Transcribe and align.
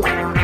Wow. 0.00 0.39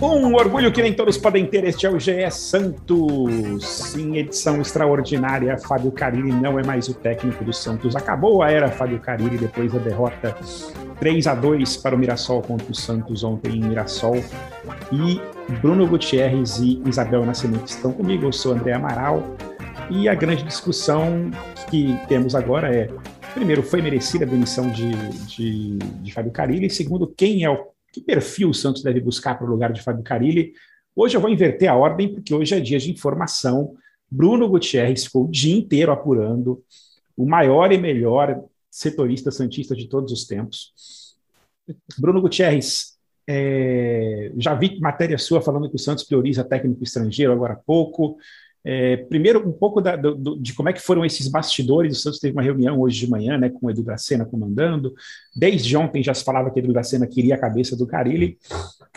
Um 0.00 0.32
orgulho 0.36 0.70
que 0.70 0.80
nem 0.80 0.92
todos 0.92 1.18
podem 1.18 1.44
ter, 1.44 1.64
este 1.64 1.84
é 1.84 1.90
o 1.90 1.98
GE 1.98 2.30
Santos, 2.30 3.96
em 3.96 4.16
edição 4.16 4.60
extraordinária. 4.60 5.58
Fábio 5.58 5.90
Carilli 5.90 6.30
não 6.30 6.56
é 6.56 6.64
mais 6.64 6.88
o 6.88 6.94
técnico 6.94 7.42
do 7.42 7.52
Santos. 7.52 7.96
Acabou 7.96 8.40
a 8.40 8.48
era 8.48 8.70
Fábio 8.70 9.00
Carilli 9.00 9.36
depois 9.36 9.72
da 9.72 9.80
derrota 9.80 10.36
3 11.00 11.26
a 11.26 11.34
2 11.34 11.78
para 11.78 11.96
o 11.96 11.98
Mirassol 11.98 12.42
contra 12.42 12.70
o 12.70 12.74
Santos 12.76 13.24
ontem 13.24 13.56
em 13.56 13.60
Mirassol. 13.60 14.22
E 14.92 15.20
Bruno 15.60 15.84
Gutierrez 15.84 16.60
e 16.60 16.80
Isabel 16.86 17.26
Nascimento 17.26 17.66
estão 17.66 17.90
comigo. 17.90 18.24
Eu 18.24 18.32
sou 18.32 18.52
André 18.52 18.74
Amaral. 18.74 19.36
E 19.90 20.08
a 20.08 20.14
grande 20.14 20.44
discussão 20.44 21.28
que 21.68 21.98
temos 22.06 22.36
agora 22.36 22.72
é: 22.72 22.88
primeiro, 23.34 23.64
foi 23.64 23.82
merecida 23.82 24.24
a 24.24 24.28
demissão 24.28 24.70
de, 24.70 24.92
de, 25.26 25.78
de 25.78 26.12
Fábio 26.12 26.30
Carilli? 26.30 26.70
Segundo, 26.70 27.12
quem 27.16 27.42
é 27.42 27.50
o 27.50 27.66
que 27.98 28.04
perfil 28.04 28.50
o 28.50 28.54
Santos 28.54 28.82
deve 28.82 29.00
buscar 29.00 29.36
para 29.36 29.46
o 29.46 29.50
lugar 29.50 29.72
de 29.72 29.82
Fábio 29.82 30.02
Carilli? 30.02 30.52
Hoje 30.94 31.16
eu 31.16 31.20
vou 31.20 31.30
inverter 31.30 31.68
a 31.68 31.76
ordem, 31.76 32.12
porque 32.12 32.34
hoje 32.34 32.54
é 32.54 32.60
dia 32.60 32.78
de 32.78 32.90
informação. 32.90 33.76
Bruno 34.10 34.48
Gutierrez 34.48 35.04
ficou 35.04 35.24
o 35.24 35.30
dia 35.30 35.56
inteiro 35.56 35.92
apurando 35.92 36.62
o 37.16 37.26
maior 37.26 37.72
e 37.72 37.78
melhor 37.78 38.42
setorista 38.70 39.30
santista 39.30 39.74
de 39.74 39.88
todos 39.88 40.12
os 40.12 40.26
tempos. 40.26 40.72
Bruno 41.98 42.20
Gutierrez, 42.20 42.96
é, 43.26 44.32
já 44.38 44.54
vi 44.54 44.80
matéria 44.80 45.18
sua 45.18 45.42
falando 45.42 45.68
que 45.68 45.76
o 45.76 45.78
Santos 45.78 46.04
prioriza 46.04 46.44
técnico 46.44 46.82
estrangeiro 46.82 47.32
agora 47.32 47.54
há 47.54 47.56
pouco. 47.56 48.16
É, 48.64 48.96
primeiro, 48.96 49.48
um 49.48 49.52
pouco 49.52 49.80
da, 49.80 49.96
do, 49.96 50.38
de 50.38 50.54
como 50.54 50.68
é 50.68 50.72
que 50.72 50.80
foram 50.80 51.04
esses 51.04 51.28
bastidores. 51.28 51.98
O 51.98 52.00
Santos 52.00 52.20
teve 52.20 52.32
uma 52.32 52.42
reunião 52.42 52.80
hoje 52.80 53.00
de 53.00 53.10
manhã 53.10 53.38
né, 53.38 53.48
com 53.48 53.66
o 53.66 53.70
Edu 53.70 53.82
Dracena 53.82 54.24
comandando. 54.24 54.94
Desde 55.34 55.76
ontem 55.76 56.02
já 56.02 56.12
se 56.12 56.24
falava 56.24 56.50
que 56.50 56.58
o 56.58 56.62
Edu 56.62 56.72
Dracena 56.72 57.06
queria 57.06 57.34
a 57.34 57.38
cabeça 57.38 57.76
do 57.76 57.86
Carilli. 57.86 58.38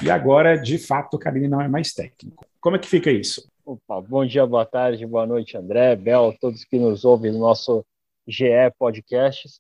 E 0.04 0.10
agora, 0.10 0.58
de 0.58 0.78
fato, 0.78 1.16
o 1.16 1.20
Carilli 1.20 1.48
não 1.48 1.62
é 1.62 1.68
mais 1.68 1.94
técnico. 1.94 2.46
Como 2.60 2.76
é 2.76 2.80
que 2.80 2.88
fica 2.88 3.12
isso? 3.12 3.50
Opa, 3.66 4.02
bom 4.02 4.26
dia, 4.26 4.46
boa 4.46 4.66
tarde, 4.66 5.06
boa 5.06 5.26
noite, 5.26 5.56
André, 5.56 5.96
Bel, 5.96 6.36
todos 6.42 6.66
que 6.66 6.80
nos 6.80 7.06
ouvem 7.06 7.32
no 7.32 7.40
nosso 7.40 7.86
GE 8.28 8.46
Podcasts. 8.78 9.60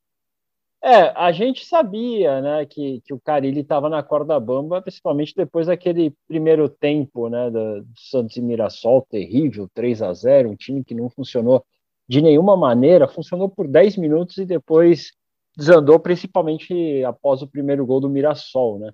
É, 0.84 1.14
a 1.16 1.32
gente 1.32 1.64
sabia, 1.64 2.42
né, 2.42 2.66
que, 2.66 3.02
que 3.02 3.14
o 3.14 3.20
Carilli 3.20 3.62
estava 3.62 3.88
na 3.88 4.02
corda 4.02 4.40
bamba, 4.40 4.82
principalmente 4.82 5.36
depois 5.36 5.68
daquele 5.68 6.12
primeiro 6.28 6.68
tempo, 6.68 7.30
né, 7.30 7.52
do, 7.52 7.84
do 7.84 8.00
Santos 8.00 8.36
e 8.36 8.42
Mirassol, 8.42 9.06
terrível, 9.08 9.70
3 9.76 10.02
a 10.02 10.12
0 10.12 10.50
um 10.50 10.56
time 10.56 10.84
que 10.84 10.96
não 10.96 11.08
funcionou 11.08 11.64
de 12.10 12.20
nenhuma 12.20 12.58
maneira, 12.58 13.08
funcionou 13.08 13.48
por 13.48 13.68
10 13.68 13.96
minutos 13.98 14.38
e 14.40 14.46
depois 14.46 15.12
desandou, 15.56 16.00
principalmente 16.00 17.04
após 17.06 17.44
o 17.44 17.48
primeiro 17.48 17.86
gol 17.86 18.00
do 18.00 18.10
Mirassol, 18.10 18.80
né. 18.80 18.92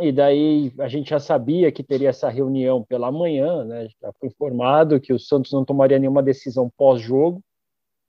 E 0.00 0.10
daí 0.10 0.72
a 0.80 0.88
gente 0.88 1.10
já 1.10 1.20
sabia 1.20 1.70
que 1.70 1.84
teria 1.84 2.08
essa 2.08 2.28
reunião 2.28 2.82
pela 2.82 3.12
manhã, 3.12 3.64
né, 3.64 3.86
já 4.02 4.12
foi 4.18 4.28
informado 4.28 5.00
que 5.00 5.12
o 5.12 5.20
Santos 5.20 5.52
não 5.52 5.64
tomaria 5.64 6.00
nenhuma 6.00 6.22
decisão 6.22 6.68
pós-jogo, 6.76 7.40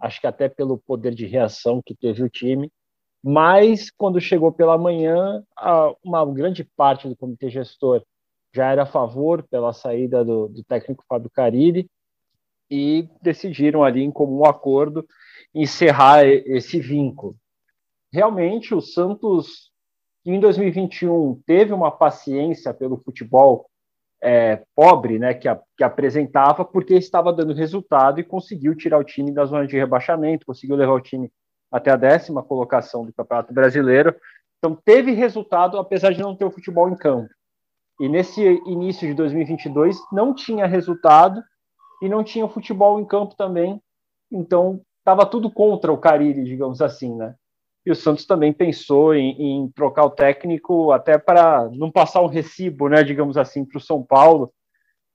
acho 0.01 0.19
que 0.19 0.27
até 0.27 0.49
pelo 0.49 0.77
poder 0.77 1.13
de 1.13 1.25
reação 1.25 1.81
que 1.85 1.95
teve 1.95 2.23
o 2.23 2.29
time. 2.29 2.71
Mas 3.23 3.91
quando 3.91 4.19
chegou 4.19 4.51
pela 4.51 4.77
manhã, 4.77 5.43
uma 6.03 6.25
grande 6.25 6.63
parte 6.63 7.07
do 7.07 7.15
comitê 7.15 7.49
gestor 7.49 8.03
já 8.53 8.71
era 8.71 8.83
a 8.83 8.87
favor 8.87 9.43
pela 9.43 9.71
saída 9.71 10.25
do, 10.25 10.49
do 10.49 10.63
técnico 10.63 11.05
Fábio 11.07 11.29
Carilli 11.29 11.89
e 12.69 13.07
decidiram 13.21 13.83
ali 13.83 14.01
em 14.01 14.11
comum 14.11 14.43
acordo 14.45 15.05
encerrar 15.53 16.25
esse 16.25 16.79
vínculo. 16.79 17.35
Realmente 18.11 18.73
o 18.73 18.81
Santos 18.81 19.71
em 20.25 20.39
2021 20.39 21.41
teve 21.45 21.73
uma 21.73 21.91
paciência 21.91 22.73
pelo 22.73 22.97
futebol 22.97 23.69
é, 24.21 24.63
pobre 24.75 25.17
né, 25.17 25.33
que, 25.33 25.47
a, 25.47 25.59
que 25.75 25.83
apresentava, 25.83 26.63
porque 26.63 26.93
estava 26.93 27.33
dando 27.33 27.53
resultado 27.53 28.19
e 28.19 28.23
conseguiu 28.23 28.75
tirar 28.75 28.99
o 28.99 29.03
time 29.03 29.31
da 29.31 29.45
zona 29.45 29.65
de 29.65 29.77
rebaixamento, 29.77 30.45
conseguiu 30.45 30.75
levar 30.75 30.93
o 30.93 31.01
time 31.01 31.31
até 31.71 31.89
a 31.89 31.95
décima 31.95 32.43
colocação 32.43 33.05
do 33.05 33.13
Campeonato 33.13 33.53
Brasileiro. 33.53 34.15
Então, 34.59 34.77
teve 34.85 35.11
resultado, 35.11 35.79
apesar 35.79 36.11
de 36.13 36.21
não 36.21 36.35
ter 36.35 36.45
o 36.45 36.51
futebol 36.51 36.87
em 36.89 36.95
campo. 36.95 37.29
E 37.99 38.07
nesse 38.07 38.41
início 38.65 39.07
de 39.07 39.13
2022, 39.13 39.97
não 40.11 40.35
tinha 40.35 40.67
resultado 40.67 41.41
e 42.01 42.09
não 42.09 42.23
tinha 42.23 42.45
o 42.45 42.49
futebol 42.49 42.99
em 42.99 43.05
campo 43.05 43.35
também. 43.35 43.81
Então, 44.31 44.81
estava 44.99 45.25
tudo 45.25 45.51
contra 45.51 45.91
o 45.91 45.97
Cariri, 45.97 46.43
digamos 46.43 46.81
assim, 46.81 47.15
né? 47.15 47.35
E 47.85 47.91
o 47.91 47.95
Santos 47.95 48.25
também 48.25 48.53
pensou 48.53 49.15
em, 49.15 49.63
em 49.63 49.71
trocar 49.71 50.05
o 50.05 50.11
técnico 50.11 50.91
até 50.91 51.17
para 51.17 51.67
não 51.71 51.91
passar 51.91 52.21
um 52.21 52.27
recibo, 52.27 52.87
né, 52.87 53.03
digamos 53.03 53.37
assim, 53.37 53.65
para 53.65 53.77
o 53.77 53.81
São 53.81 54.03
Paulo. 54.03 54.53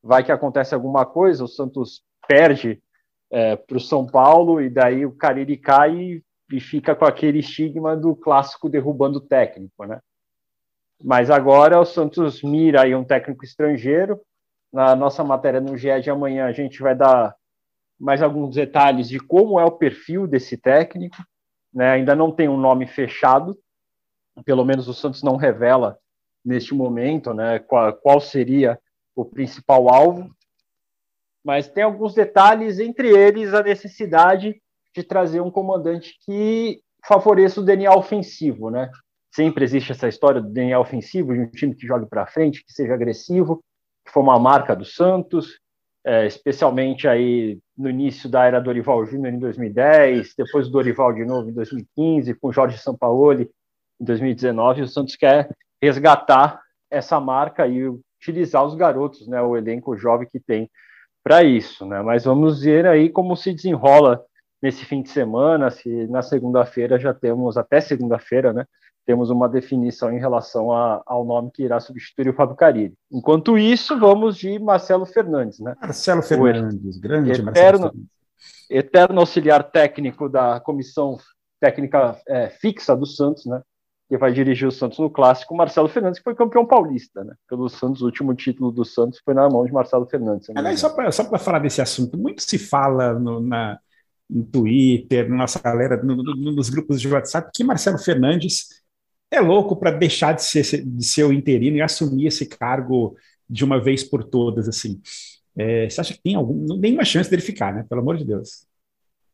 Vai 0.03 0.25
que 0.25 0.33
acontece 0.33 0.75
alguma 0.75 1.07
coisa, 1.07 1.45
o 1.45 1.49
Santos 1.49 2.03
perde 2.27 2.83
é, 3.31 3.57
para 3.57 3.77
o 3.77 3.81
São 3.81 4.05
Paulo 4.07 4.61
e 4.61 4.69
daí 4.69 5.07
o 5.07 5.13
Cariri 5.13 5.57
cai 5.57 5.97
e, 5.97 6.23
e 6.53 6.61
fica 6.61 6.95
com 6.95 7.05
aquele 7.05 7.39
estigma 7.39 7.97
do 7.97 8.17
clássico 8.17 8.69
derrubando 8.69 9.19
o 9.19 9.27
técnico, 9.27 9.85
né? 9.85 10.01
Mas 11.03 11.31
agora 11.31 11.79
o 11.79 11.85
Santos 11.85 12.43
mira 12.43 12.83
aí 12.83 12.95
um 12.95 13.05
técnico 13.05 13.45
estrangeiro. 13.45 14.21
Na 14.73 14.97
nossa 14.97 15.23
matéria 15.23 15.61
no 15.61 15.77
GE 15.77 16.01
de 16.01 16.11
amanhã 16.11 16.47
a 16.47 16.53
gente 16.53 16.81
vai 16.81 16.95
dar 16.95 17.35
mais 17.99 18.23
alguns 18.23 18.55
detalhes 18.55 19.09
de 19.09 19.19
como 19.19 19.61
é 19.61 19.65
o 19.65 19.71
perfil 19.71 20.27
desse 20.27 20.57
técnico 20.57 21.17
né, 21.77 21.91
ainda 21.91 22.17
não 22.17 22.33
tem 22.33 22.49
um 22.49 22.57
nome 22.57 22.87
fechado, 22.87 23.55
pelo 24.47 24.65
menos 24.65 24.89
o 24.89 24.95
Santos 24.95 25.23
não 25.23 25.37
revela 25.37 25.99
neste 26.43 26.75
momento 26.75 27.35
né, 27.35 27.59
qual, 27.59 27.93
qual 27.93 28.19
seria 28.19 28.81
o 29.15 29.27
principal 29.27 29.93
alvo, 29.93 30.35
mas 31.45 31.69
tem 31.69 31.85
alguns 31.85 32.15
detalhes, 32.15 32.79
entre 32.79 33.11
eles 33.11 33.53
a 33.53 33.63
necessidade 33.63 34.61
de 34.95 35.03
trazer 35.03 35.41
um 35.41 35.51
comandante 35.51 36.19
que 36.25 36.81
favoreça 37.07 37.61
o 37.61 37.65
DNA 37.65 37.95
ofensivo, 37.95 38.71
né? 38.71 38.91
Sempre 39.35 39.63
existe 39.63 39.93
essa 39.93 40.09
história 40.09 40.41
do 40.41 40.49
DNA 40.49 40.81
ofensivo, 40.81 41.35
de 41.35 41.41
um 41.41 41.51
time 41.51 41.75
que 41.75 41.87
jogue 41.87 42.07
para 42.07 42.27
frente, 42.27 42.65
que 42.65 42.73
seja 42.73 42.95
agressivo, 42.95 43.63
que 44.05 44.11
foi 44.11 44.23
uma 44.23 44.39
marca 44.39 44.75
do 44.75 44.85
Santos, 44.85 45.61
é, 46.07 46.25
especialmente 46.25 47.09
aí 47.09 47.59
no 47.77 47.91
início 47.91 48.31
da 48.31 48.45
era 48.45 48.61
Dorival 48.61 49.05
Júnior 49.05 49.35
em 49.35 49.41
2010, 49.41 50.35
depois 50.39 50.67
do 50.67 50.73
Dorival 50.73 51.13
de 51.13 51.25
novo 51.25 51.51
em 51.51 51.53
2015, 51.53 52.33
com 52.35 52.53
Jorge 52.53 52.79
Sampaoli 52.79 53.51
em 54.01 54.05
2019, 54.05 54.83
o 54.83 54.87
Santos 54.87 55.17
quer 55.17 55.51
resgatar 55.83 56.61
essa 56.89 57.19
marca 57.19 57.67
e 57.67 57.89
utilizar 58.21 58.65
os 58.65 58.77
garotos, 58.77 59.27
né, 59.27 59.43
o 59.43 59.57
elenco 59.57 59.97
jovem 59.97 60.29
que 60.31 60.39
tem 60.39 60.71
para 61.25 61.43
isso, 61.43 61.85
né? 61.85 62.01
Mas 62.03 62.25
vamos 62.25 62.63
ver 62.63 62.87
aí 62.87 63.11
como 63.11 63.37
se 63.37 63.53
desenrola 63.53 64.25
nesse 64.63 64.85
fim 64.85 65.03
de 65.03 65.09
semana, 65.09 65.73
se 65.73 66.07
na 66.07 66.23
segunda-feira 66.23 67.01
já 67.01 67.13
temos 67.13 67.57
até 67.57 67.81
segunda-feira, 67.81 68.53
né? 68.53 68.65
Temos 69.07 69.31
uma 69.31 69.49
definição 69.49 70.13
em 70.13 70.19
relação 70.19 70.73
a, 70.73 71.01
ao 71.07 71.25
nome 71.25 71.51
que 71.53 71.63
irá 71.63 71.79
substituir 71.79 72.29
o 72.29 72.35
Fábio 72.35 72.57
Carilli. 72.57 72.95
Enquanto 73.11 73.57
isso, 73.57 73.99
vamos 73.99 74.37
de 74.37 74.59
Marcelo 74.59 75.07
Fernandes, 75.07 75.61
né? 75.61 75.77
Marcelo 75.81 76.23
Fernandes, 76.23 76.99
grande 76.99 77.31
eterno, 77.31 77.45
Marcelo 77.47 77.79
Fernandes. 77.79 78.07
Eterno 78.69 79.21
auxiliar 79.21 79.63
técnico 79.63 80.29
da 80.29 80.59
comissão 80.59 81.17
técnica 81.61 82.21
é, 82.29 82.49
fixa 82.49 82.97
do 82.97 83.07
Santos, 83.07 83.47
né? 83.47 83.63
Que 84.09 84.19
vai 84.19 84.33
dirigir 84.33 84.67
o 84.67 84.73
Santos 84.73 84.99
no 84.99 85.09
clássico, 85.09 85.57
Marcelo 85.57 85.89
Fernandes, 85.89 86.19
que 86.19 86.25
foi 86.25 86.35
campeão 86.35 86.67
paulista, 86.67 87.23
né? 87.23 87.35
Pelo 87.49 87.69
Santos, 87.69 88.03
o 88.03 88.07
último 88.07 88.35
título 88.35 88.73
do 88.73 88.85
Santos 88.85 89.21
foi 89.25 89.35
na 89.35 89.49
mão 89.49 89.65
de 89.65 89.73
Marcelo 89.73 90.07
Fernandes. 90.07 90.51
Aliás, 90.51 90.81
só 90.81 90.91
para 90.91 91.39
falar 91.39 91.61
desse 91.61 91.81
assunto, 91.81 92.19
muito 92.19 92.43
se 92.43 92.59
fala 92.59 93.15
no, 93.15 93.41
na, 93.41 93.79
no 94.29 94.45
Twitter, 94.45 95.29
na 95.29 95.37
nossa 95.37 95.61
galera, 95.61 95.97
no, 96.03 96.17
no, 96.17 96.35
nos 96.53 96.69
grupos 96.69 97.01
de 97.01 97.09
WhatsApp, 97.09 97.51
que 97.55 97.63
Marcelo 97.63 97.99
Fernandes 97.99 98.85
é 99.31 99.41
louco 99.41 99.77
para 99.77 99.91
deixar 99.91 100.33
de 100.33 100.43
ser, 100.43 100.63
de 100.85 101.05
ser 101.05 101.25
o 101.25 101.33
interino 101.33 101.77
e 101.77 101.83
assumir 101.83 102.27
esse 102.27 102.47
cargo 102.47 103.17
de 103.49 103.65
uma 103.65 103.81
vez 103.81 104.05
por 104.05 104.25
todas, 104.25 104.69
assim. 104.69 105.01
É, 105.57 105.89
você 105.89 106.01
acha 106.01 106.15
que 106.15 106.23
tem 106.23 106.35
algum, 106.35 106.77
nenhuma 106.77 107.05
chance 107.05 107.31
dele 107.31 107.43
ficar, 107.43 107.75
né? 107.75 107.85
Pelo 107.89 108.01
amor 108.01 108.17
de 108.17 108.25
Deus. 108.25 108.67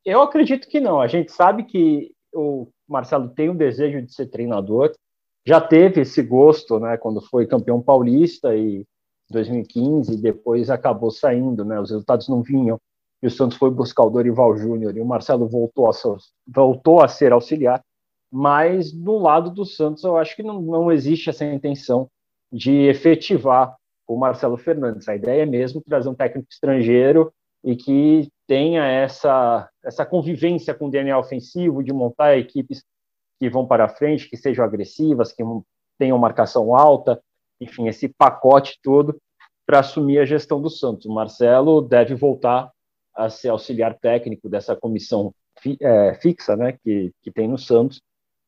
Eu 0.04 0.22
acredito 0.22 0.68
que 0.68 0.80
não. 0.80 1.00
A 1.00 1.06
gente 1.06 1.32
sabe 1.32 1.64
que 1.64 2.12
o 2.32 2.68
Marcelo 2.88 3.28
tem 3.28 3.50
um 3.50 3.56
desejo 3.56 4.02
de 4.02 4.12
ser 4.12 4.26
treinador, 4.26 4.92
já 5.46 5.60
teve 5.60 6.02
esse 6.02 6.22
gosto, 6.22 6.78
né? 6.78 6.96
Quando 6.96 7.20
foi 7.20 7.46
campeão 7.46 7.82
paulista 7.82 8.54
e 8.54 8.86
2015, 9.30 10.16
depois 10.20 10.70
acabou 10.70 11.10
saindo, 11.10 11.64
né? 11.64 11.80
Os 11.80 11.90
resultados 11.90 12.28
não 12.28 12.42
vinham 12.42 12.78
e 13.22 13.26
o 13.26 13.30
Santos 13.30 13.56
foi 13.56 13.70
buscar 13.70 14.04
o 14.04 14.10
Dorival 14.10 14.56
Júnior 14.56 14.96
e 14.96 15.00
o 15.00 15.06
Marcelo 15.06 15.48
voltou 15.48 15.88
a, 15.88 15.92
voltou 16.46 17.02
a 17.02 17.08
ser 17.08 17.32
auxiliar. 17.32 17.82
Mas 18.32 18.90
do 18.90 19.18
lado 19.18 19.50
do 19.50 19.66
Santos 19.66 20.02
eu 20.04 20.16
acho 20.16 20.34
que 20.34 20.42
não, 20.42 20.62
não 20.62 20.90
existe 20.90 21.28
essa 21.28 21.44
intenção 21.44 22.08
de 22.50 22.86
efetivar 22.86 23.76
o 24.06 24.16
Marcelo 24.16 24.56
Fernandes. 24.56 25.06
A 25.06 25.14
ideia 25.14 25.42
é 25.42 25.46
mesmo 25.46 25.82
trazer 25.82 26.08
um 26.08 26.14
técnico 26.14 26.48
estrangeiro 26.50 27.32
e 27.62 27.76
que 27.76 28.28
tenha 28.46 28.86
essa, 28.86 29.68
essa 29.84 30.06
convivência 30.06 30.74
com 30.74 30.86
o 30.86 30.90
DNA 30.90 31.18
ofensivo, 31.18 31.82
de 31.82 31.92
montar 31.92 32.36
equipes 32.38 32.82
que 33.38 33.50
vão 33.50 33.66
para 33.66 33.88
frente, 33.88 34.28
que 34.28 34.36
sejam 34.36 34.64
agressivas, 34.64 35.32
que 35.32 35.42
tenham 35.98 36.18
marcação 36.18 36.74
alta, 36.74 37.22
enfim, 37.60 37.86
esse 37.86 38.08
pacote 38.08 38.78
todo 38.82 39.20
para 39.66 39.80
assumir 39.80 40.18
a 40.18 40.24
gestão 40.24 40.60
do 40.60 40.70
Santos. 40.70 41.06
O 41.06 41.12
Marcelo 41.12 41.82
deve 41.82 42.14
voltar 42.14 42.70
a 43.14 43.28
ser 43.28 43.50
auxiliar 43.50 43.98
técnico 43.98 44.48
dessa 44.48 44.74
comissão 44.74 45.34
fi, 45.60 45.76
é, 45.80 46.14
fixa 46.14 46.56
né, 46.56 46.78
que, 46.82 47.12
que 47.22 47.30
tem 47.30 47.46
no 47.46 47.58
Santos, 47.58 48.00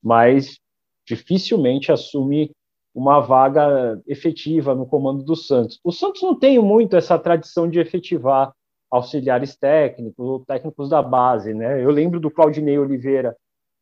mas 0.04 0.58
dificilmente 1.06 1.90
assume 1.90 2.52
uma 2.94 3.20
vaga 3.20 4.00
efetiva 4.06 4.74
no 4.74 4.86
comando 4.86 5.24
do 5.24 5.34
Santos. 5.34 5.80
O 5.82 5.90
Santos 5.90 6.22
não 6.22 6.38
tem 6.38 6.58
muito 6.60 6.96
essa 6.96 7.18
tradição 7.18 7.68
de 7.68 7.80
efetivar 7.80 8.52
auxiliares 8.90 9.56
técnicos 9.56 10.24
ou 10.24 10.44
técnicos 10.44 10.88
da 10.88 11.02
base, 11.02 11.52
né? 11.52 11.82
Eu 11.82 11.90
lembro 11.90 12.20
do 12.20 12.30
Claudinei 12.30 12.78
Oliveira 12.78 13.36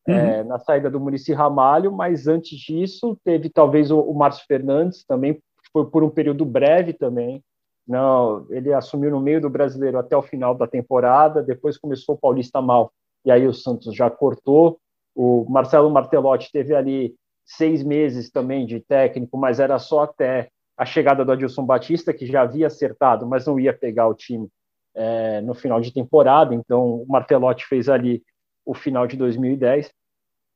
uhum. 0.08 0.14
é, 0.14 0.42
na 0.44 0.58
saída 0.58 0.90
do 0.90 0.98
Murici 0.98 1.34
Ramalho, 1.34 1.92
mas 1.92 2.26
antes 2.26 2.58
disso 2.58 3.18
teve 3.22 3.50
talvez 3.50 3.90
o, 3.90 4.00
o 4.00 4.14
Márcio 4.14 4.46
Fernandes 4.46 5.04
também 5.04 5.38
foi 5.72 5.84
por 5.86 6.02
um 6.02 6.08
período 6.08 6.46
breve 6.46 6.94
também. 6.94 7.42
Não, 7.86 8.46
ele 8.48 8.72
assumiu 8.72 9.10
no 9.10 9.20
meio 9.20 9.40
do 9.40 9.50
Brasileiro 9.50 9.98
até 9.98 10.16
o 10.16 10.22
final 10.22 10.54
da 10.54 10.66
temporada, 10.66 11.42
depois 11.42 11.76
começou 11.76 12.14
o 12.14 12.18
Paulista 12.18 12.62
mal 12.62 12.92
e 13.24 13.30
aí 13.30 13.46
o 13.46 13.52
Santos 13.52 13.94
já 13.94 14.08
cortou. 14.08 14.78
O 15.14 15.44
Marcelo 15.48 15.90
Martelotti 15.90 16.50
teve 16.50 16.74
ali 16.74 17.14
seis 17.44 17.82
meses 17.82 18.30
também 18.30 18.66
de 18.66 18.80
técnico, 18.80 19.36
mas 19.36 19.60
era 19.60 19.78
só 19.78 20.04
até 20.04 20.48
a 20.76 20.84
chegada 20.84 21.24
do 21.24 21.32
Adilson 21.32 21.64
Batista, 21.64 22.12
que 22.14 22.26
já 22.26 22.42
havia 22.42 22.66
acertado, 22.66 23.26
mas 23.26 23.46
não 23.46 23.60
ia 23.60 23.72
pegar 23.72 24.08
o 24.08 24.14
time 24.14 24.48
é, 24.94 25.40
no 25.40 25.54
final 25.54 25.80
de 25.80 25.92
temporada. 25.92 26.54
Então, 26.54 27.02
o 27.02 27.06
Martelotti 27.06 27.66
fez 27.66 27.88
ali 27.88 28.22
o 28.64 28.74
final 28.74 29.06
de 29.06 29.16
2010. 29.16 29.92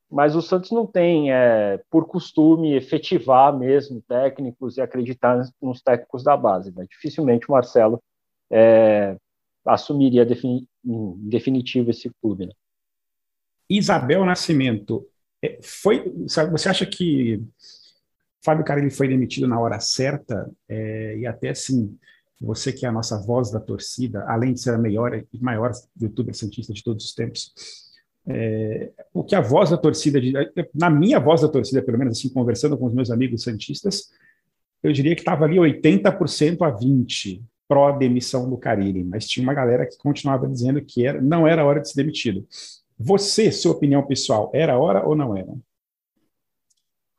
Mas 0.09 0.35
o 0.35 0.41
Santos 0.41 0.71
não 0.71 0.87
tem, 0.87 1.33
é, 1.33 1.81
por 1.89 2.07
costume, 2.07 2.73
efetivar 2.75 3.57
mesmo 3.57 4.01
técnicos 4.07 4.77
e 4.77 4.81
acreditar 4.81 5.37
nos 5.61 5.81
técnicos 5.81 6.23
da 6.23 6.37
base. 6.37 6.73
Né? 6.73 6.85
Dificilmente 6.89 7.47
o 7.49 7.51
Marcelo 7.51 8.01
é, 8.49 9.17
assumiria 9.65 10.25
defini 10.25 10.65
em 10.85 11.13
definitivo 11.29 11.89
esse 11.89 12.09
clube. 12.21 12.45
Né? 12.45 12.53
Isabel 13.69 14.25
Nascimento, 14.25 15.05
é, 15.43 15.59
foi, 15.61 16.13
sabe, 16.27 16.51
você 16.51 16.69
acha 16.69 16.85
que 16.85 17.43
Fábio 18.43 18.65
Carilli 18.65 18.89
foi 18.89 19.07
demitido 19.07 19.47
na 19.47 19.59
hora 19.59 19.79
certa? 19.79 20.49
É, 20.67 21.17
e 21.17 21.27
até 21.27 21.49
assim, 21.49 21.97
você 22.39 22.71
que 22.71 22.85
é 22.85 22.89
a 22.89 22.91
nossa 22.91 23.19
voz 23.21 23.51
da 23.51 23.59
torcida, 23.59 24.23
além 24.27 24.53
de 24.53 24.61
ser 24.61 24.73
a 24.73 24.77
melhor 24.77 25.13
e 25.15 25.39
maior 25.39 25.71
youtuber 25.99 26.35
santista 26.35 26.73
de 26.73 26.83
todos 26.83 27.05
os 27.05 27.13
tempos, 27.13 27.53
é, 28.27 28.91
o 29.13 29.23
que 29.23 29.35
a 29.35 29.41
voz 29.41 29.69
da 29.69 29.77
torcida, 29.77 30.19
na 30.73 30.89
minha 30.89 31.19
voz 31.19 31.41
da 31.41 31.47
torcida, 31.47 31.81
pelo 31.81 31.97
menos 31.97 32.17
assim, 32.17 32.29
conversando 32.29 32.77
com 32.77 32.85
os 32.85 32.93
meus 32.93 33.09
amigos 33.09 33.43
santistas, 33.43 34.09
eu 34.83 34.91
diria 34.91 35.15
que 35.15 35.21
estava 35.21 35.45
ali 35.45 35.57
80% 35.57 36.61
a 36.61 36.71
20% 36.71 37.41
pró-demissão 37.67 38.49
do 38.49 38.57
Carilli, 38.57 39.03
mas 39.03 39.27
tinha 39.27 39.43
uma 39.43 39.53
galera 39.53 39.85
que 39.85 39.97
continuava 39.97 40.47
dizendo 40.47 40.81
que 40.81 41.05
era, 41.05 41.21
não 41.21 41.45
era 41.45 41.65
hora 41.65 41.81
de 41.81 41.89
ser 41.89 41.97
demitido. 41.97 42.47
Você, 42.99 43.51
sua 43.51 43.73
opinião 43.73 44.05
pessoal, 44.05 44.49
era 44.53 44.79
hora 44.79 45.07
ou 45.07 45.15
não 45.15 45.37
era? 45.37 45.53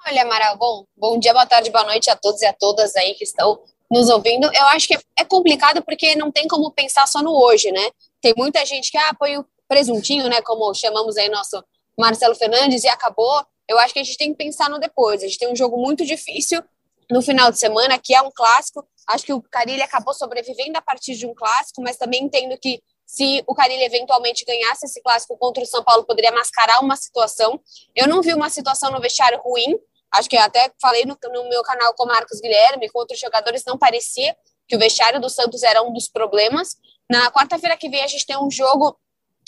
Olha, 0.06 0.22
Amaral, 0.22 0.56
bom, 0.58 0.84
bom 0.96 1.18
dia, 1.18 1.32
boa 1.32 1.46
tarde, 1.46 1.70
boa 1.70 1.84
noite 1.84 2.10
a 2.10 2.16
todos 2.16 2.42
e 2.42 2.46
a 2.46 2.52
todas 2.52 2.96
aí 2.96 3.14
que 3.14 3.22
estão 3.22 3.62
nos 3.90 4.08
ouvindo. 4.08 4.46
Eu 4.46 4.66
acho 4.68 4.88
que 4.88 4.98
é 5.16 5.24
complicado 5.24 5.82
porque 5.82 6.16
não 6.16 6.32
tem 6.32 6.48
como 6.48 6.72
pensar 6.72 7.06
só 7.06 7.22
no 7.22 7.32
hoje, 7.32 7.70
né? 7.70 7.90
Tem 8.20 8.34
muita 8.36 8.64
gente 8.66 8.90
que 8.90 8.98
ah, 8.98 9.14
põe 9.18 9.38
o 9.38 9.46
presuntinho, 9.68 10.28
né, 10.28 10.40
como 10.42 10.72
chamamos 10.74 11.16
aí 11.16 11.28
nosso 11.28 11.62
Marcelo 11.96 12.34
Fernandes 12.34 12.84
e 12.84 12.88
acabou. 12.88 13.44
Eu 13.68 13.78
acho 13.78 13.92
que 13.92 14.00
a 14.00 14.04
gente 14.04 14.16
tem 14.16 14.30
que 14.32 14.38
pensar 14.38 14.70
no 14.70 14.80
depois. 14.80 15.22
A 15.22 15.26
gente 15.26 15.38
tem 15.38 15.52
um 15.52 15.56
jogo 15.56 15.76
muito 15.76 16.04
difícil 16.04 16.62
no 17.10 17.22
final 17.22 17.52
de 17.52 17.58
semana, 17.58 17.98
que 17.98 18.14
é 18.14 18.22
um 18.22 18.30
clássico. 18.30 18.84
Acho 19.06 19.24
que 19.24 19.32
o 19.32 19.42
Carilli 19.42 19.82
acabou 19.82 20.14
sobrevivendo 20.14 20.78
a 20.78 20.82
partir 20.82 21.14
de 21.16 21.26
um 21.26 21.34
clássico, 21.34 21.82
mas 21.82 21.96
também 21.96 22.24
entendo 22.24 22.58
que 22.58 22.82
se 23.08 23.42
o 23.46 23.54
Carilli 23.54 23.82
eventualmente 23.84 24.44
ganhasse 24.44 24.84
esse 24.84 25.00
clássico 25.00 25.34
contra 25.38 25.62
o 25.62 25.66
São 25.66 25.82
Paulo, 25.82 26.04
poderia 26.04 26.30
mascarar 26.30 26.78
uma 26.80 26.94
situação. 26.94 27.58
Eu 27.96 28.06
não 28.06 28.20
vi 28.20 28.34
uma 28.34 28.50
situação 28.50 28.92
no 28.92 29.00
vestiário 29.00 29.40
ruim. 29.40 29.78
Acho 30.12 30.28
que 30.28 30.36
até 30.36 30.70
falei 30.78 31.06
no, 31.06 31.16
no 31.32 31.48
meu 31.48 31.62
canal 31.62 31.94
com 31.94 32.04
o 32.04 32.06
Marcos 32.06 32.38
Guilherme, 32.38 32.86
com 32.90 32.98
outros 32.98 33.18
jogadores, 33.18 33.64
não 33.66 33.78
parecia 33.78 34.36
que 34.68 34.76
o 34.76 34.78
vestiário 34.78 35.18
do 35.22 35.30
Santos 35.30 35.62
era 35.62 35.82
um 35.82 35.90
dos 35.90 36.06
problemas. 36.06 36.76
Na 37.10 37.30
quarta-feira 37.32 37.78
que 37.78 37.88
vem, 37.88 38.04
a 38.04 38.06
gente 38.06 38.26
tem 38.26 38.36
um 38.36 38.50
jogo 38.50 38.94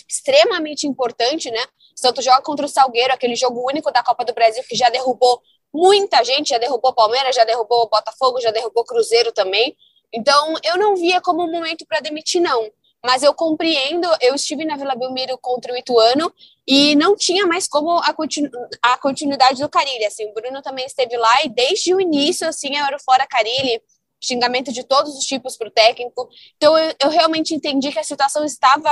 extremamente 0.09 0.87
importante, 0.87 1.51
né? 1.51 1.61
O 1.95 2.01
Santos 2.01 2.25
joga 2.25 2.41
contra 2.41 2.65
o 2.65 2.69
Salgueiro, 2.69 3.13
aquele 3.13 3.35
jogo 3.35 3.63
único 3.63 3.91
da 3.91 4.01
Copa 4.01 4.25
do 4.25 4.33
Brasil 4.33 4.63
que 4.67 4.75
já 4.75 4.89
derrubou 4.89 5.39
muita 5.71 6.23
gente, 6.23 6.49
já 6.49 6.57
derrubou 6.57 6.93
Palmeiras, 6.93 7.35
já 7.35 7.43
derrubou 7.43 7.87
Botafogo, 7.87 8.41
já 8.41 8.49
derrubou 8.49 8.83
Cruzeiro 8.83 9.31
também. 9.31 9.77
Então, 10.11 10.55
eu 10.63 10.77
não 10.79 10.95
via 10.95 11.21
como 11.21 11.43
um 11.43 11.51
momento 11.51 11.85
para 11.85 11.99
demitir, 11.99 12.41
não. 12.41 12.71
Mas 13.03 13.23
eu 13.23 13.33
compreendo, 13.33 14.07
eu 14.21 14.35
estive 14.35 14.63
na 14.63 14.77
Vila 14.77 14.95
Belmiro 14.95 15.37
contra 15.39 15.73
o 15.73 15.77
Ituano 15.77 16.31
e 16.67 16.95
não 16.95 17.15
tinha 17.15 17.47
mais 17.47 17.67
como 17.67 17.97
a, 17.97 18.13
continu 18.13 18.49
a 18.81 18.97
continuidade 18.97 19.59
do 19.59 19.69
Carilli. 19.69 20.05
Assim, 20.05 20.29
o 20.29 20.33
Bruno 20.33 20.61
também 20.61 20.85
esteve 20.85 21.17
lá 21.17 21.33
e 21.43 21.49
desde 21.49 21.95
o 21.95 21.99
início, 21.99 22.47
assim, 22.47 22.75
eu 22.77 22.85
era 22.85 22.99
fora 22.99 23.25
Carilli, 23.25 23.81
xingamento 24.23 24.71
de 24.71 24.83
todos 24.83 25.17
os 25.17 25.25
tipos 25.25 25.57
para 25.57 25.67
o 25.67 25.71
técnico. 25.71 26.29
Então, 26.57 26.77
eu, 26.77 26.95
eu 27.03 27.09
realmente 27.09 27.55
entendi 27.55 27.91
que 27.91 27.99
a 27.99 28.03
situação 28.03 28.45
estava 28.45 28.91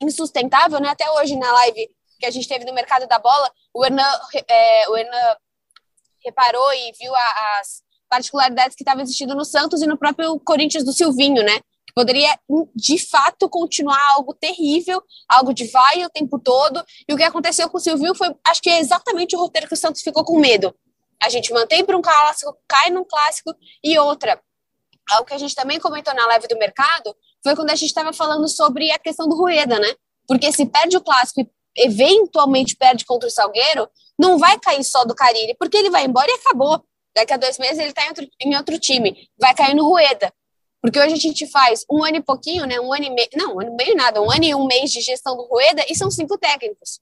insustentável, 0.00 0.80
né? 0.80 0.88
Até 0.88 1.08
hoje, 1.12 1.36
na 1.36 1.52
live 1.52 1.88
que 2.18 2.26
a 2.26 2.30
gente 2.30 2.48
teve 2.48 2.64
no 2.64 2.74
Mercado 2.74 3.06
da 3.06 3.18
Bola, 3.18 3.50
o 3.72 3.84
Hernan, 3.84 4.20
é, 4.48 4.88
o 4.88 4.96
Hernan 4.96 5.36
reparou 6.24 6.72
e 6.74 6.92
viu 6.98 7.14
a, 7.14 7.60
as 7.60 7.82
particularidades 8.08 8.74
que 8.76 8.82
estavam 8.82 9.02
existindo 9.02 9.34
no 9.34 9.44
Santos 9.44 9.82
e 9.82 9.86
no 9.86 9.98
próprio 9.98 10.38
Corinthians 10.40 10.84
do 10.84 10.92
Silvinho, 10.92 11.42
né? 11.42 11.60
Poderia, 11.96 12.38
de 12.74 12.98
fato, 12.98 13.48
continuar 13.48 13.98
algo 14.10 14.34
terrível, 14.34 15.02
algo 15.26 15.54
de 15.54 15.66
vai 15.68 16.04
o 16.04 16.10
tempo 16.10 16.38
todo. 16.38 16.84
E 17.08 17.14
o 17.14 17.16
que 17.16 17.22
aconteceu 17.22 17.70
com 17.70 17.78
o 17.78 17.80
Silvinho 17.80 18.14
foi, 18.14 18.28
acho 18.46 18.60
que 18.60 18.68
é 18.68 18.78
exatamente 18.78 19.34
o 19.34 19.38
roteiro 19.38 19.66
que 19.66 19.72
o 19.72 19.78
Santos 19.78 20.02
ficou 20.02 20.22
com 20.22 20.38
medo. 20.38 20.74
A 21.22 21.30
gente 21.30 21.50
mantém 21.54 21.82
para 21.82 21.96
um 21.96 22.02
clássico, 22.02 22.54
cai 22.68 22.90
num 22.90 23.02
clássico 23.02 23.50
e 23.82 23.98
outra. 23.98 24.38
Algo 25.10 25.24
que 25.24 25.32
a 25.32 25.38
gente 25.38 25.54
também 25.54 25.80
comentou 25.80 26.12
na 26.12 26.26
live 26.26 26.46
do 26.48 26.58
mercado 26.58 27.16
foi 27.42 27.56
quando 27.56 27.70
a 27.70 27.74
gente 27.74 27.88
estava 27.88 28.12
falando 28.12 28.46
sobre 28.46 28.90
a 28.90 28.98
questão 28.98 29.26
do 29.26 29.34
Rueda, 29.34 29.78
né? 29.78 29.94
Porque 30.28 30.52
se 30.52 30.66
perde 30.66 30.98
o 30.98 31.00
clássico 31.00 31.40
e 31.40 31.50
eventualmente 31.76 32.76
perde 32.76 33.06
contra 33.06 33.26
o 33.26 33.32
Salgueiro, 33.32 33.88
não 34.18 34.36
vai 34.36 34.60
cair 34.60 34.84
só 34.84 35.02
do 35.06 35.14
Carilli, 35.14 35.56
porque 35.58 35.78
ele 35.78 35.88
vai 35.88 36.04
embora 36.04 36.30
e 36.30 36.34
acabou. 36.34 36.84
Daqui 37.14 37.32
a 37.32 37.38
dois 37.38 37.56
meses 37.58 37.78
ele 37.78 37.88
está 37.88 38.02
em 38.04 38.50
em 38.50 38.54
outro 38.54 38.78
time. 38.78 39.30
Vai 39.40 39.54
cair 39.54 39.74
no 39.74 39.88
Rueda. 39.88 40.30
Porque 40.86 41.00
hoje 41.00 41.14
a 41.14 41.16
gente 41.16 41.48
faz 41.48 41.84
um 41.90 42.04
ano 42.04 42.18
e 42.18 42.22
pouquinho, 42.22 42.64
né? 42.64 42.78
Um 42.78 42.92
ano 42.92 43.06
e 43.06 43.10
meio. 43.10 43.28
Não, 43.34 43.56
um 43.56 43.60
ano 43.60 43.72
e 43.72 43.74
meio 43.74 43.96
nada, 43.96 44.22
um 44.22 44.30
ano 44.30 44.44
e 44.44 44.54
um 44.54 44.64
mês 44.66 44.92
de 44.92 45.00
gestão 45.00 45.36
do 45.36 45.42
Rueda 45.42 45.84
e 45.90 45.96
são 45.96 46.08
cinco 46.12 46.38
técnicos. 46.38 47.00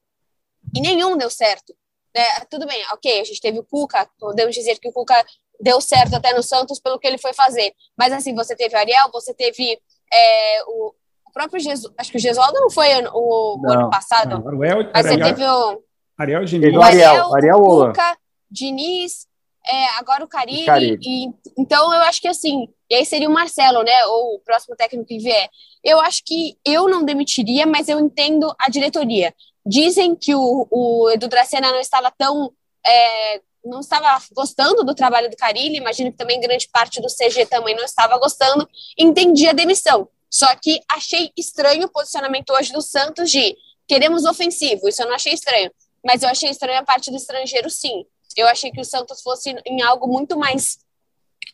E 0.75 0.81
nenhum 0.81 1.19
deu 1.19 1.29
certo. 1.29 1.77
É, 2.15 2.47
tudo 2.49 2.67
bem, 2.67 2.83
ok, 2.93 3.21
a 3.21 3.25
gente 3.25 3.43
teve 3.43 3.59
o 3.59 3.63
Cuca, 3.63 4.09
podemos 4.19 4.55
dizer 4.55 4.79
que 4.79 4.89
o 4.89 4.93
Cuca 4.93 5.23
deu 5.61 5.83
certo 5.83 6.15
até 6.15 6.33
no 6.33 6.43
Santos 6.43 6.81
pelo 6.81 6.99
que 6.99 7.07
ele 7.07 7.19
foi 7.19 7.35
fazer. 7.35 7.75
Mas 7.95 8.11
assim, 8.11 8.35
você 8.35 8.57
teve 8.57 8.75
o 8.75 8.79
Ariel, 8.79 9.11
você 9.13 9.35
teve 9.35 9.79
é, 10.11 10.65
o, 10.67 10.95
próprio 11.35 11.61
Jesus, 11.61 11.93
acho 11.99 12.11
que 12.11 12.17
o 12.17 12.21
Gesualdo 12.21 12.59
não 12.61 12.71
foi 12.71 12.89
o, 13.13 13.61
o 13.61 13.71
ano 13.71 13.91
passado. 13.91 14.39
Não, 14.39 14.49
Ariel, 14.49 14.91
mas 14.95 15.07
você 15.07 15.19
teve 15.19 15.45
o 15.45 15.83
Ariel 16.17 16.45
Diniz. 16.47 16.75
O 16.75 16.81
Ariel, 16.81 17.35
Ariel, 17.35 17.57
o 17.59 17.87
Cuca, 17.89 18.17
Diniz, 18.51 19.27
é, 19.67 19.87
agora 19.99 20.25
o 20.25 20.29
Caribe. 20.29 20.65
E, 21.03 21.31
então 21.59 21.93
eu 21.93 22.03
acho 22.03 22.21
que 22.21 22.29
assim, 22.29 22.69
e 22.91 22.95
aí 22.95 23.05
seria 23.05 23.29
o 23.29 23.33
Marcelo, 23.33 23.83
né? 23.83 24.05
Ou 24.07 24.35
o 24.35 24.41
próximo 24.41 24.77
técnico 24.77 25.09
que 25.09 25.19
vier. 25.19 25.49
Eu 25.83 26.01
acho 26.01 26.23
que 26.25 26.57
eu 26.65 26.89
não 26.89 27.05
demitiria, 27.05 27.67
mas 27.67 27.89
eu 27.89 27.99
entendo 27.99 28.55
a 28.59 28.69
diretoria. 28.71 29.35
Dizem 29.65 30.15
que 30.15 30.35
o, 30.35 30.69
o 30.71 31.11
Edu 31.11 31.29
Dracena 31.29 31.73
não 31.73 31.81
estava 31.81 32.11
tão. 32.11 32.53
É, 32.87 33.41
não 33.65 33.81
estava 33.81 34.23
gostando 34.33 34.85
do 34.85 34.95
trabalho 34.95 35.31
do 35.31 35.37
Carilli, 35.37 35.79
imagino 35.79 36.13
que 36.13 36.19
também 36.19 36.39
grande 36.39 36.69
parte 36.69 37.01
do 37.01 37.09
CG 37.09 37.47
também 37.47 37.75
não 37.75 37.85
estava 37.85 38.19
gostando, 38.19 38.69
entendi 38.99 39.49
a 39.49 39.55
demissão. 39.55 40.07
Só 40.31 40.55
que 40.57 40.83
achei 40.91 41.31
estranho 41.35 41.87
o 41.87 41.89
posicionamento 41.89 42.51
hoje 42.51 42.73
do 42.75 42.83
Santos 42.83 43.31
de 43.31 43.57
queremos 43.89 44.27
ofensivo, 44.27 44.87
isso 44.87 45.01
eu 45.01 45.07
não 45.07 45.15
achei 45.15 45.33
estranho. 45.33 45.71
Mas 46.05 46.23
eu 46.23 46.29
achei 46.29 46.51
estranho 46.51 46.79
a 46.79 46.85
parte 46.85 47.11
do 47.11 47.17
estrangeiro, 47.17 47.71
sim. 47.71 48.05
Eu 48.37 48.47
achei 48.49 48.71
que 48.71 48.81
o 48.81 48.85
Santos 48.85 49.23
fosse 49.23 49.55
em 49.67 49.83
algo 49.83 50.07
muito 50.07 50.39
mais 50.39 50.79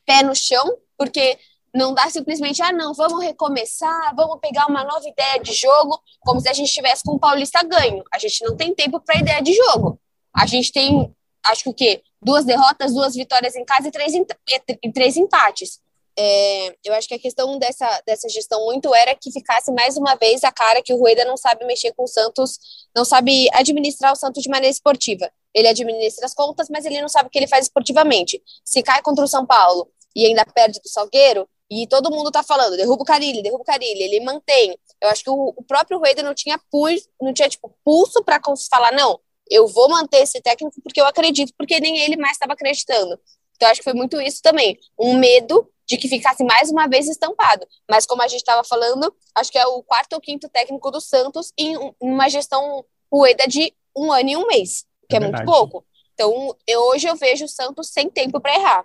pé 0.06 0.22
no 0.22 0.34
chão, 0.34 0.76
porque 0.96 1.38
não 1.74 1.94
dá 1.94 2.08
simplesmente, 2.10 2.62
ah, 2.62 2.72
não, 2.72 2.92
vamos 2.92 3.22
recomeçar, 3.22 4.14
vamos 4.14 4.40
pegar 4.40 4.66
uma 4.66 4.84
nova 4.84 5.08
ideia 5.08 5.38
de 5.40 5.52
jogo, 5.52 6.00
como 6.20 6.40
se 6.40 6.48
a 6.48 6.52
gente 6.52 6.68
estivesse 6.68 7.02
com 7.04 7.12
o 7.12 7.18
Paulista 7.18 7.62
ganho. 7.62 8.02
A 8.12 8.18
gente 8.18 8.44
não 8.44 8.56
tem 8.56 8.74
tempo 8.74 9.00
para 9.00 9.20
ideia 9.20 9.40
de 9.40 9.52
jogo. 9.52 9.98
a 10.34 10.46
gente 10.46 10.72
tem, 10.72 11.14
acho 11.44 11.64
que 11.64 11.68
o 11.70 11.74
quê? 11.74 12.02
Duas 12.22 12.44
derrotas, 12.44 12.92
duas 12.92 13.14
vitórias 13.14 13.56
em 13.56 13.64
casa 13.64 13.88
e 13.88 13.90
três, 13.90 14.12
e 14.14 14.92
três 14.92 15.16
empates. 15.16 15.80
É, 16.18 16.76
eu 16.84 16.94
acho 16.94 17.08
que 17.08 17.14
a 17.14 17.18
questão 17.18 17.58
dessa, 17.58 18.02
dessa 18.06 18.28
gestão 18.28 18.64
muito 18.66 18.94
era 18.94 19.14
que 19.14 19.32
ficasse 19.32 19.72
mais 19.72 19.96
uma 19.96 20.16
vez 20.16 20.44
a 20.44 20.52
cara 20.52 20.82
que 20.82 20.92
o 20.92 20.98
Rueda 20.98 21.24
não 21.24 21.36
sabe 21.36 21.64
mexer 21.64 21.92
com 21.94 22.04
o 22.04 22.08
Santos, 22.08 22.58
não 22.94 23.04
sabe 23.04 23.48
administrar 23.54 24.12
o 24.12 24.16
Santos 24.16 24.42
de 24.42 24.48
maneira 24.48 24.70
esportiva. 24.70 25.30
Ele 25.54 25.68
administra 25.68 26.26
as 26.26 26.34
contas, 26.34 26.68
mas 26.70 26.84
ele 26.84 27.00
não 27.00 27.08
sabe 27.08 27.28
o 27.28 27.30
que 27.30 27.38
ele 27.38 27.48
faz 27.48 27.66
esportivamente. 27.66 28.42
Se 28.64 28.82
cai 28.82 29.02
contra 29.02 29.24
o 29.24 29.28
São 29.28 29.46
Paulo 29.46 29.90
e 30.14 30.26
ainda 30.26 30.44
perde 30.44 30.80
do 30.80 30.88
Salgueiro, 30.88 31.48
e 31.70 31.86
todo 31.86 32.10
mundo 32.10 32.32
tá 32.32 32.42
falando, 32.42 32.76
derruba 32.76 33.02
o 33.02 33.06
Carilli, 33.06 33.42
derruba 33.42 33.62
o 33.62 33.64
Carilli, 33.64 34.02
ele 34.02 34.20
mantém. 34.24 34.76
Eu 35.00 35.08
acho 35.08 35.22
que 35.22 35.30
o, 35.30 35.54
o 35.56 35.62
próprio 35.62 35.98
Rueda 35.98 36.20
não 36.20 36.34
tinha 36.34 36.58
pulso, 36.70 37.08
não 37.20 37.32
tinha 37.32 37.48
tipo 37.48 37.72
pulso 37.84 38.24
para 38.24 38.40
falar 38.68 38.92
não, 38.92 39.20
eu 39.48 39.66
vou 39.66 39.88
manter 39.88 40.18
esse 40.18 40.40
técnico 40.40 40.80
porque 40.82 41.00
eu 41.00 41.06
acredito, 41.06 41.52
porque 41.56 41.78
nem 41.80 41.98
ele 41.98 42.16
mais 42.16 42.32
estava 42.32 42.54
acreditando. 42.54 43.18
Então 43.56 43.68
acho 43.68 43.80
que 43.80 43.84
foi 43.84 43.92
muito 43.92 44.20
isso 44.20 44.40
também, 44.42 44.78
um 44.98 45.18
medo 45.18 45.68
de 45.86 45.96
que 45.96 46.08
ficasse 46.08 46.44
mais 46.44 46.70
uma 46.70 46.86
vez 46.86 47.08
estampado. 47.08 47.66
Mas 47.88 48.06
como 48.06 48.22
a 48.22 48.28
gente 48.28 48.40
estava 48.40 48.64
falando, 48.64 49.12
acho 49.34 49.50
que 49.50 49.58
é 49.58 49.66
o 49.66 49.82
quarto 49.82 50.14
ou 50.14 50.20
quinto 50.20 50.48
técnico 50.48 50.90
do 50.90 51.00
Santos 51.00 51.52
em 51.58 51.76
uma 52.00 52.28
gestão 52.28 52.84
Rueda 53.12 53.46
de 53.46 53.74
um 53.94 54.12
ano 54.12 54.28
e 54.28 54.36
um 54.36 54.46
mês, 54.46 54.86
que 55.10 55.16
é, 55.16 55.18
é 55.18 55.20
muito 55.20 55.44
pouco. 55.44 55.84
Então 56.14 56.54
eu, 56.66 56.80
hoje 56.82 57.08
eu 57.08 57.16
vejo 57.16 57.44
o 57.44 57.48
Santos 57.48 57.88
sem 57.88 58.08
tempo 58.08 58.40
para 58.40 58.54
errar. 58.54 58.84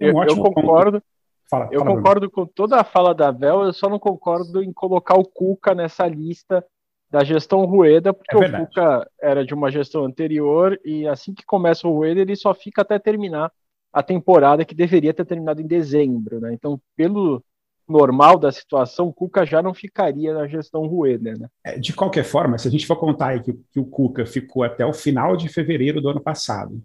Eu, 0.00 0.22
eu 0.24 0.36
concordo. 0.36 1.02
Fala, 1.48 1.68
eu 1.70 1.80
fala, 1.80 1.94
concordo 1.94 2.30
com 2.30 2.46
toda 2.46 2.80
a 2.80 2.84
fala 2.84 3.14
da 3.14 3.30
Vel, 3.30 3.64
eu 3.64 3.72
só 3.72 3.88
não 3.88 3.98
concordo 3.98 4.62
em 4.62 4.72
colocar 4.72 5.14
o 5.14 5.24
Cuca 5.24 5.74
nessa 5.74 6.06
lista 6.06 6.64
da 7.10 7.22
gestão 7.22 7.64
Rueda, 7.66 8.12
porque 8.12 8.34
é 8.34 8.38
o 8.38 8.66
Cuca 8.66 9.10
era 9.20 9.44
de 9.44 9.54
uma 9.54 9.70
gestão 9.70 10.04
anterior 10.04 10.80
e 10.84 11.06
assim 11.06 11.34
que 11.34 11.44
começa 11.44 11.86
o 11.86 11.92
Rueda, 11.92 12.20
ele 12.20 12.34
só 12.34 12.54
fica 12.54 12.82
até 12.82 12.98
terminar 12.98 13.52
a 13.92 14.02
temporada 14.02 14.64
que 14.64 14.74
deveria 14.74 15.14
ter 15.14 15.24
terminado 15.24 15.60
em 15.60 15.66
dezembro, 15.66 16.40
né? 16.40 16.52
Então, 16.52 16.80
pelo 16.96 17.44
normal 17.88 18.38
da 18.38 18.50
situação, 18.50 19.08
o 19.08 19.12
Cuca 19.12 19.44
já 19.44 19.62
não 19.62 19.74
ficaria 19.74 20.32
na 20.32 20.46
gestão 20.46 20.86
Rueda, 20.86 21.34
né? 21.38 21.48
É, 21.64 21.78
de 21.78 21.92
qualquer 21.92 22.24
forma, 22.24 22.58
se 22.58 22.66
a 22.68 22.70
gente 22.70 22.86
for 22.86 22.96
contar 22.96 23.28
aí 23.28 23.42
que, 23.42 23.52
que 23.72 23.80
o 23.80 23.84
Cuca 23.84 24.24
ficou 24.24 24.62
até 24.62 24.84
o 24.84 24.92
final 24.92 25.36
de 25.36 25.48
fevereiro 25.48 26.00
do 26.00 26.08
ano 26.08 26.20
passado, 26.20 26.82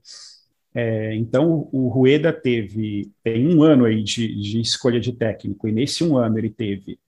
é, 0.74 1.15
então, 1.15 1.68
o 1.72 1.88
Rueda 1.88 2.32
teve 2.32 3.12
tem 3.24 3.48
um 3.48 3.63
ano 3.63 3.86
aí 3.86 4.03
de, 4.03 4.27
de, 4.39 4.62
escolha 4.62 5.00
de 5.00 5.13
técnico, 5.13 5.68
e 5.68 5.72
nesse 5.72 6.03
um 6.03 6.15
ano 6.18 6.38
ele 6.38 6.50
teve 6.50 7.00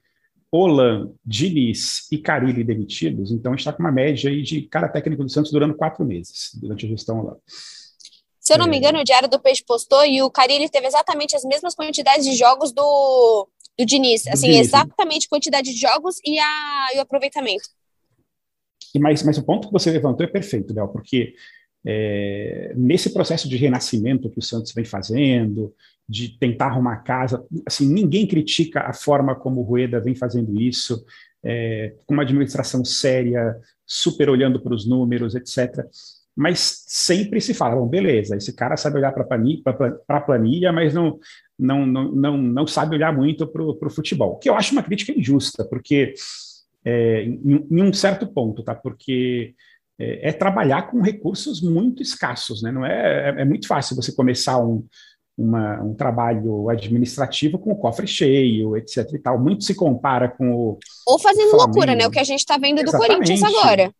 Olan, 0.52 1.12
Diniz 1.24 2.12
e 2.12 2.18
Carilli 2.18 2.64
demitidos, 2.64 3.32
então 3.32 3.54
está 3.54 3.72
com 3.72 3.84
uma 3.84 3.92
média 3.92 4.30
aí 4.30 4.42
de 4.42 4.64
cada 4.64 4.90
técnico 4.90 5.24
do 5.24 5.30
Santos 5.30 5.52
durando 5.52 5.76
quatro 5.76 6.04
meses, 6.04 6.52
durante 6.56 6.86
a 6.86 6.90
gestão 6.90 7.24
lá. 7.24 7.36
Se 8.40 8.54
eu 8.54 8.58
não 8.58 8.68
me 8.68 8.78
engano, 8.78 9.00
o 9.00 9.04
Diário 9.04 9.30
do 9.30 9.40
Peixe 9.40 9.64
postou 9.64 10.04
e 10.04 10.22
o 10.24 10.32
Carilli 10.32 10.68
teve 10.68 10.88
exatamente 10.88 11.36
as 11.36 11.46
mesmas 11.46 11.76
quantidades 11.76 12.26
de 12.26 12.36
jogos 12.36 12.74
do, 12.74 13.48
do 13.78 13.86
Diniz. 13.86 14.28
Assim, 14.28 14.48
Diniz, 14.48 14.68
exatamente 14.68 15.28
quantidade 15.28 15.74
de 15.74 15.80
jogos 15.80 16.18
e, 16.26 16.38
a, 16.40 16.88
e 16.94 16.98
o 16.98 17.02
aproveitamento. 17.02 17.64
E 18.94 19.00
mas, 19.00 19.24
mas 19.24 19.38
o 19.38 19.44
ponto 19.44 19.68
que 19.68 19.74
você 19.74 19.92
levantou 19.92 20.26
é 20.26 20.30
perfeito, 20.30 20.74
Léo, 20.74 20.90
porque 20.90 21.34
é, 21.86 22.74
nesse 22.76 23.12
processo 23.12 23.50
de 23.50 23.58
renascimento 23.58 24.30
que 24.30 24.40
o 24.40 24.44
Santos 24.44 24.74
vem 24.74 24.86
fazendo, 24.86 25.74
de 26.08 26.38
tentar 26.38 26.68
arrumar 26.68 26.98
casa, 26.98 27.46
assim, 27.66 27.88
ninguém 27.88 28.28
critica 28.28 28.82
a 28.82 28.94
forma 28.94 29.34
como 29.36 29.62
o 29.62 29.64
Rueda 29.64 30.00
vem 30.00 30.14
fazendo 30.14 30.60
isso, 30.60 31.04
é, 31.44 31.96
com 32.06 32.14
uma 32.14 32.24
administração 32.24 32.84
séria, 32.84 33.58
super 33.86 34.30
olhando 34.30 34.62
para 34.62 34.76
os 34.76 34.86
números, 34.86 35.36
etc. 35.36 35.86
Mas 36.36 36.84
sempre 36.88 37.42
se 37.42 37.54
fala, 37.54 37.76
bom, 37.76 37.88
beleza, 37.88 38.38
esse 38.38 38.54
cara 38.54 38.78
sabe 38.78 38.98
olhar 38.98 39.12
para 39.12 39.26
a 40.08 40.22
planilha, 40.22 40.72
mas 40.72 40.94
não, 40.94 41.20
não, 41.60 41.86
não, 41.86 42.12
não, 42.12 42.38
não 42.38 42.68
sabe 42.68 42.96
olhar 42.96 43.16
muito 43.16 43.46
para 43.46 43.62
o 43.64 43.90
futebol. 43.90 44.38
Que 44.38 44.50
eu 44.50 44.56
acho 44.56 44.72
uma 44.72 44.84
crítica 44.84 45.12
injusta, 45.12 45.66
porque 45.66 46.14
é, 46.86 47.24
em, 47.24 47.68
em 47.70 47.84
um 47.84 47.94
certo 47.94 48.26
ponto, 48.26 48.64
tá? 48.64 48.74
Porque 48.74 49.54
é, 50.00 50.30
é, 50.30 50.32
trabalhar 50.32 50.90
com 50.90 51.02
recursos 51.02 51.62
muito 51.62 52.02
escassos, 52.02 52.64
né? 52.64 52.72
Não 52.72 52.86
é, 52.86 53.30
é, 53.30 53.42
é 53.42 53.46
muito 53.46 53.68
fácil 53.68 53.96
você 53.96 54.12
começar 54.12 54.58
um, 54.58 54.86
uma, 55.38 55.82
um 55.82 55.94
trabalho 55.94 56.70
administrativo 56.70 57.60
com 57.60 57.72
o 57.72 57.76
cofre 57.76 58.08
cheio, 58.08 58.76
etc. 58.76 59.08
e 59.14 59.20
tal. 59.20 59.40
Muito 59.40 59.64
se 59.64 59.76
compara 59.76 60.28
com 60.28 60.52
o. 60.54 60.80
Ou 61.08 61.20
fazendo 61.20 61.52
Flamengo. 61.52 61.66
loucura, 61.66 61.96
né? 61.96 62.08
O 62.08 62.12
que 62.12 62.20
a 62.20 62.24
gente 62.24 62.40
está 62.40 62.58
vendo 62.58 62.84
do 62.84 62.92
Corinthians 62.92 63.44
agora. 63.44 63.94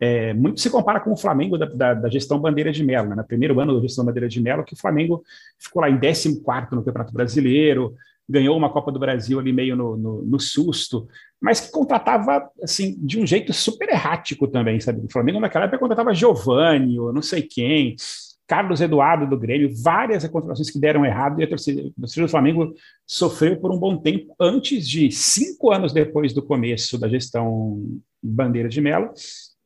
É, 0.00 0.32
muito 0.34 0.60
se 0.60 0.70
compara 0.70 1.00
com 1.00 1.12
o 1.12 1.16
Flamengo 1.16 1.58
da, 1.58 1.66
da, 1.66 1.94
da 1.94 2.08
gestão 2.08 2.38
Bandeira 2.38 2.72
de 2.72 2.84
Melo, 2.84 3.10
né? 3.10 3.16
No 3.16 3.24
primeiro 3.24 3.58
ano 3.60 3.74
da 3.74 3.82
gestão 3.82 4.04
Bandeira 4.04 4.28
de 4.28 4.40
Melo, 4.40 4.64
que 4.64 4.74
o 4.74 4.78
Flamengo 4.78 5.22
ficou 5.58 5.82
lá 5.82 5.90
em 5.90 5.98
14 5.98 6.38
no 6.72 6.84
Campeonato 6.84 7.12
Brasileiro, 7.12 7.94
ganhou 8.28 8.56
uma 8.56 8.70
Copa 8.70 8.92
do 8.92 8.98
Brasil 8.98 9.38
ali 9.38 9.52
meio 9.52 9.74
no, 9.74 9.96
no, 9.96 10.22
no, 10.22 10.38
susto, 10.38 11.08
mas 11.40 11.60
que 11.60 11.72
contratava 11.72 12.48
assim 12.62 12.94
de 12.98 13.18
um 13.18 13.26
jeito 13.26 13.52
super 13.52 13.88
errático 13.88 14.46
também, 14.46 14.78
sabe? 14.80 15.00
O 15.04 15.10
Flamengo 15.10 15.40
naquela 15.40 15.64
época 15.64 15.78
contratava 15.78 16.14
Giovanni, 16.14 16.96
não 16.96 17.22
sei 17.22 17.42
quem, 17.42 17.96
Carlos 18.46 18.80
Eduardo 18.80 19.26
do 19.26 19.38
Grêmio, 19.38 19.70
várias 19.82 20.26
contratações 20.26 20.70
que 20.70 20.78
deram 20.78 21.04
errado 21.04 21.40
e 21.40 21.44
a 21.44 21.48
torcida, 21.48 21.82
a 21.82 22.00
torcida 22.00 22.26
do 22.26 22.30
Flamengo 22.30 22.74
sofreu 23.06 23.58
por 23.60 23.70
um 23.70 23.78
bom 23.78 23.98
tempo 23.98 24.34
antes 24.40 24.88
de 24.88 25.10
cinco 25.10 25.70
anos 25.70 25.92
depois 25.92 26.32
do 26.32 26.42
começo 26.42 26.98
da 26.98 27.08
gestão 27.08 27.82
Bandeira 28.22 28.68
de 28.68 28.80
Melo, 28.80 29.12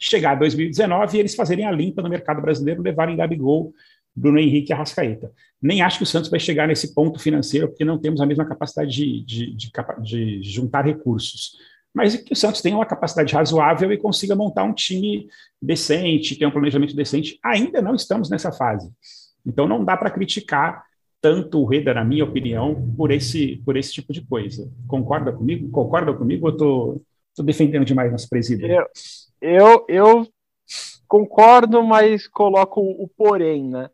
chegar 0.02 0.34
2019 0.34 1.16
e 1.16 1.20
eles 1.20 1.34
fazerem 1.34 1.66
a 1.66 1.70
limpa 1.70 2.02
no 2.02 2.08
mercado 2.08 2.42
brasileiro, 2.42 2.82
levarem 2.82 3.16
Gabigol 3.16 3.72
Bruno 4.14 4.38
Henrique 4.38 4.70
e 4.70 4.74
Arrascaeta. 4.74 5.32
Nem 5.60 5.80
acho 5.80 5.98
que 5.98 6.02
o 6.04 6.06
Santos 6.06 6.30
vai 6.30 6.38
chegar 6.38 6.68
nesse 6.68 6.94
ponto 6.94 7.18
financeiro, 7.18 7.68
porque 7.68 7.84
não 7.84 7.98
temos 7.98 8.20
a 8.20 8.26
mesma 8.26 8.44
capacidade 8.44 8.90
de, 8.90 9.24
de, 9.24 9.56
de, 9.56 9.70
de 10.00 10.42
juntar 10.42 10.84
recursos. 10.84 11.56
Mas 11.94 12.16
que 12.16 12.32
o 12.32 12.36
Santos 12.36 12.60
tenha 12.60 12.76
uma 12.76 12.86
capacidade 12.86 13.34
razoável 13.34 13.92
e 13.92 13.98
consiga 13.98 14.34
montar 14.34 14.64
um 14.64 14.72
time 14.72 15.28
decente, 15.60 16.36
ter 16.36 16.46
um 16.46 16.50
planejamento 16.50 16.96
decente. 16.96 17.38
Ainda 17.44 17.80
não 17.80 17.94
estamos 17.94 18.30
nessa 18.30 18.50
fase. 18.50 18.90
Então 19.46 19.68
não 19.68 19.84
dá 19.84 19.96
para 19.96 20.10
criticar 20.10 20.84
tanto 21.20 21.60
o 21.60 21.64
Reda, 21.64 21.94
na 21.94 22.04
minha 22.04 22.24
opinião, 22.24 22.92
por 22.96 23.12
esse, 23.12 23.62
por 23.64 23.76
esse 23.76 23.92
tipo 23.92 24.12
de 24.12 24.22
coisa. 24.22 24.70
Concorda 24.88 25.32
comigo? 25.32 25.70
Concorda 25.70 26.12
comigo 26.12 26.48
ou 26.48 27.02
estou 27.32 27.44
defendendo 27.44 27.84
demais 27.84 28.12
nosso 28.12 28.28
presidente? 28.28 28.72
Eu, 28.72 28.86
eu, 29.40 29.84
eu 29.88 30.28
concordo, 31.08 31.82
mas 31.82 32.28
coloco 32.28 32.80
o 32.80 33.08
porém, 33.08 33.68
né? 33.68 33.90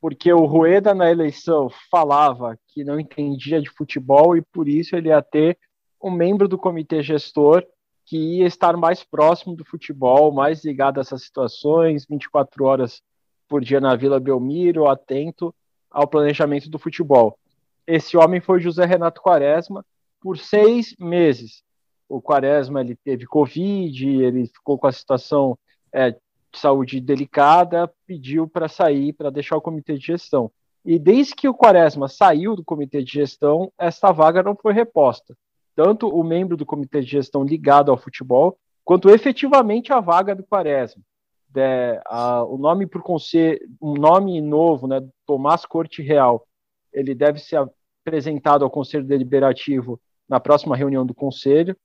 porque 0.00 0.32
o 0.32 0.46
Rueda 0.46 0.94
na 0.94 1.10
eleição 1.10 1.68
falava 1.90 2.58
que 2.68 2.82
não 2.82 2.98
entendia 2.98 3.60
de 3.60 3.70
futebol 3.70 4.36
e 4.36 4.40
por 4.40 4.66
isso 4.66 4.96
ele 4.96 5.08
ia 5.08 5.20
ter 5.20 5.58
um 6.02 6.10
membro 6.10 6.48
do 6.48 6.56
comitê 6.56 7.02
gestor 7.02 7.64
que 8.06 8.16
ia 8.16 8.46
estar 8.46 8.76
mais 8.76 9.04
próximo 9.04 9.54
do 9.54 9.64
futebol, 9.64 10.32
mais 10.32 10.64
ligado 10.64 10.98
a 10.98 11.02
essas 11.02 11.22
situações, 11.22 12.06
24 12.08 12.64
horas 12.64 13.02
por 13.46 13.62
dia 13.62 13.80
na 13.80 13.94
Vila 13.94 14.18
Belmiro, 14.18 14.88
atento 14.88 15.54
ao 15.90 16.08
planejamento 16.08 16.70
do 16.70 16.78
futebol. 16.78 17.38
Esse 17.86 18.16
homem 18.16 18.40
foi 18.40 18.60
José 18.60 18.86
Renato 18.86 19.20
Quaresma 19.20 19.84
por 20.20 20.38
seis 20.38 20.96
meses. 20.98 21.62
O 22.10 22.20
Quaresma 22.20 22.80
ele 22.80 22.96
teve 22.96 23.24
Covid, 23.24 24.08
ele 24.08 24.48
ficou 24.48 24.76
com 24.76 24.88
a 24.88 24.92
situação 24.92 25.56
é, 25.92 26.10
de 26.10 26.18
saúde 26.52 27.00
delicada, 27.00 27.88
pediu 28.04 28.48
para 28.48 28.68
sair, 28.68 29.12
para 29.12 29.30
deixar 29.30 29.56
o 29.56 29.60
comitê 29.60 29.96
de 29.96 30.06
gestão. 30.06 30.50
E 30.84 30.98
desde 30.98 31.36
que 31.36 31.48
o 31.48 31.54
Quaresma 31.54 32.08
saiu 32.08 32.56
do 32.56 32.64
comitê 32.64 33.00
de 33.00 33.12
gestão, 33.12 33.70
esta 33.78 34.10
vaga 34.10 34.42
não 34.42 34.56
foi 34.56 34.72
reposta. 34.72 35.36
Tanto 35.76 36.08
o 36.08 36.24
membro 36.24 36.56
do 36.56 36.66
comitê 36.66 37.00
de 37.00 37.06
gestão 37.06 37.44
ligado 37.44 37.92
ao 37.92 37.96
futebol, 37.96 38.58
quanto 38.84 39.08
efetivamente 39.08 39.92
a 39.92 40.00
vaga 40.00 40.34
do 40.34 40.42
Quaresma. 40.42 41.00
De, 41.48 42.00
a, 42.06 42.42
o 42.42 42.58
nome 42.58 42.86
por 42.86 43.02
conselho, 43.02 43.60
um 43.80 43.94
nome 43.94 44.40
novo, 44.40 44.88
né, 44.88 45.00
Tomás 45.24 45.64
Corte 45.64 46.02
Real, 46.02 46.44
ele 46.92 47.14
deve 47.14 47.38
ser 47.38 47.64
apresentado 48.04 48.64
ao 48.64 48.70
Conselho 48.70 49.04
Deliberativo 49.04 50.00
na 50.28 50.40
próxima 50.40 50.76
reunião 50.76 51.06
do 51.06 51.14
Conselho, 51.14 51.76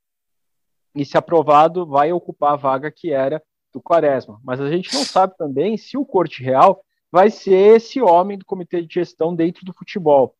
e 0.95 1.05
se 1.05 1.17
aprovado, 1.17 1.85
vai 1.85 2.11
ocupar 2.11 2.53
a 2.53 2.57
vaga 2.57 2.91
que 2.91 3.11
era 3.11 3.41
do 3.73 3.81
Quaresma. 3.81 4.39
Mas 4.43 4.61
a 4.61 4.69
gente 4.69 4.93
não 4.93 5.03
sabe 5.03 5.35
também 5.37 5.77
se 5.77 5.97
o 5.97 6.05
Corte 6.05 6.41
Real 6.41 6.81
vai 7.11 7.29
ser 7.29 7.75
esse 7.75 8.01
homem 8.01 8.37
do 8.37 8.45
comitê 8.45 8.81
de 8.81 8.93
gestão 8.93 9.35
dentro 9.35 9.65
do 9.65 9.73
futebol. 9.73 10.35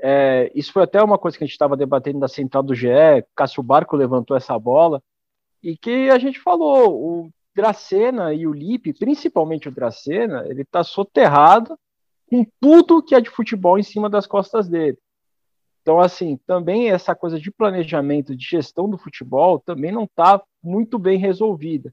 É, 0.00 0.50
isso 0.54 0.72
foi 0.72 0.84
até 0.84 1.02
uma 1.02 1.18
coisa 1.18 1.36
que 1.36 1.44
a 1.44 1.46
gente 1.46 1.54
estava 1.54 1.76
debatendo 1.76 2.18
na 2.18 2.28
central 2.28 2.62
do 2.62 2.74
GE, 2.74 2.88
Cássio 3.34 3.62
Barco 3.62 3.96
levantou 3.96 4.36
essa 4.36 4.58
bola, 4.58 5.02
e 5.62 5.76
que 5.76 6.08
a 6.08 6.18
gente 6.18 6.38
falou, 6.38 6.94
o 6.94 7.30
Dracena 7.54 8.32
e 8.32 8.46
o 8.46 8.52
Lipe, 8.52 8.92
principalmente 8.92 9.68
o 9.68 9.72
Dracena, 9.72 10.44
ele 10.46 10.62
está 10.62 10.84
soterrado 10.84 11.76
com 12.30 12.46
tudo 12.60 13.02
que 13.02 13.14
é 13.14 13.20
de 13.20 13.30
futebol 13.30 13.78
em 13.78 13.82
cima 13.82 14.08
das 14.08 14.26
costas 14.26 14.68
dele. 14.68 14.98
Então, 15.82 16.00
assim, 16.00 16.38
também 16.46 16.90
essa 16.90 17.14
coisa 17.14 17.38
de 17.40 17.50
planejamento, 17.50 18.36
de 18.36 18.44
gestão 18.44 18.88
do 18.88 18.98
futebol, 18.98 19.58
também 19.58 19.90
não 19.90 20.04
está 20.04 20.42
muito 20.62 20.98
bem 20.98 21.18
resolvida 21.18 21.92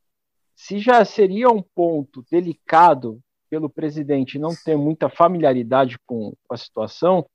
se 0.56 0.80
já 0.80 1.04
seria 1.04 1.50
um 1.50 1.62
ponto 1.62 2.26
delicado 2.32 3.20
pelo 3.50 3.70
presidente 3.70 4.40
não 4.40 4.52
ter 4.64 4.78
muita 4.78 5.10
familiaridade 5.10 6.00
com 6.06 6.34
a 6.50 6.58
situação, 6.58 7.26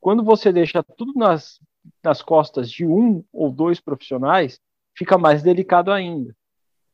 quando 0.00 0.22
você 0.22 0.52
deixa 0.52 0.82
tudo 0.82 1.12
nas, 1.16 1.58
nas 2.04 2.22
costas 2.22 2.70
de 2.70 2.86
um 2.86 3.24
ou 3.32 3.50
dois 3.50 3.80
profissionais, 3.80 4.60
fica 4.96 5.18
mais 5.18 5.42
delicado 5.42 5.90
ainda. 5.90 6.36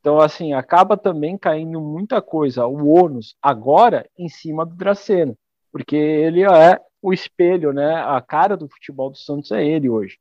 Então, 0.00 0.18
assim, 0.18 0.52
acaba 0.52 0.96
também 0.96 1.36
caindo 1.36 1.80
muita 1.80 2.22
coisa, 2.22 2.66
o 2.66 2.88
ônus, 2.88 3.36
agora, 3.42 4.08
em 4.16 4.28
cima 4.28 4.64
do 4.64 4.74
Dracena, 4.74 5.36
porque 5.70 5.96
ele 5.96 6.42
é 6.42 6.80
o 7.02 7.12
espelho, 7.12 7.72
né? 7.72 7.96
A 7.96 8.20
cara 8.20 8.56
do 8.56 8.68
futebol 8.68 9.10
do 9.10 9.18
Santos 9.18 9.50
é 9.50 9.66
ele 9.66 9.90
hoje. 9.90 10.18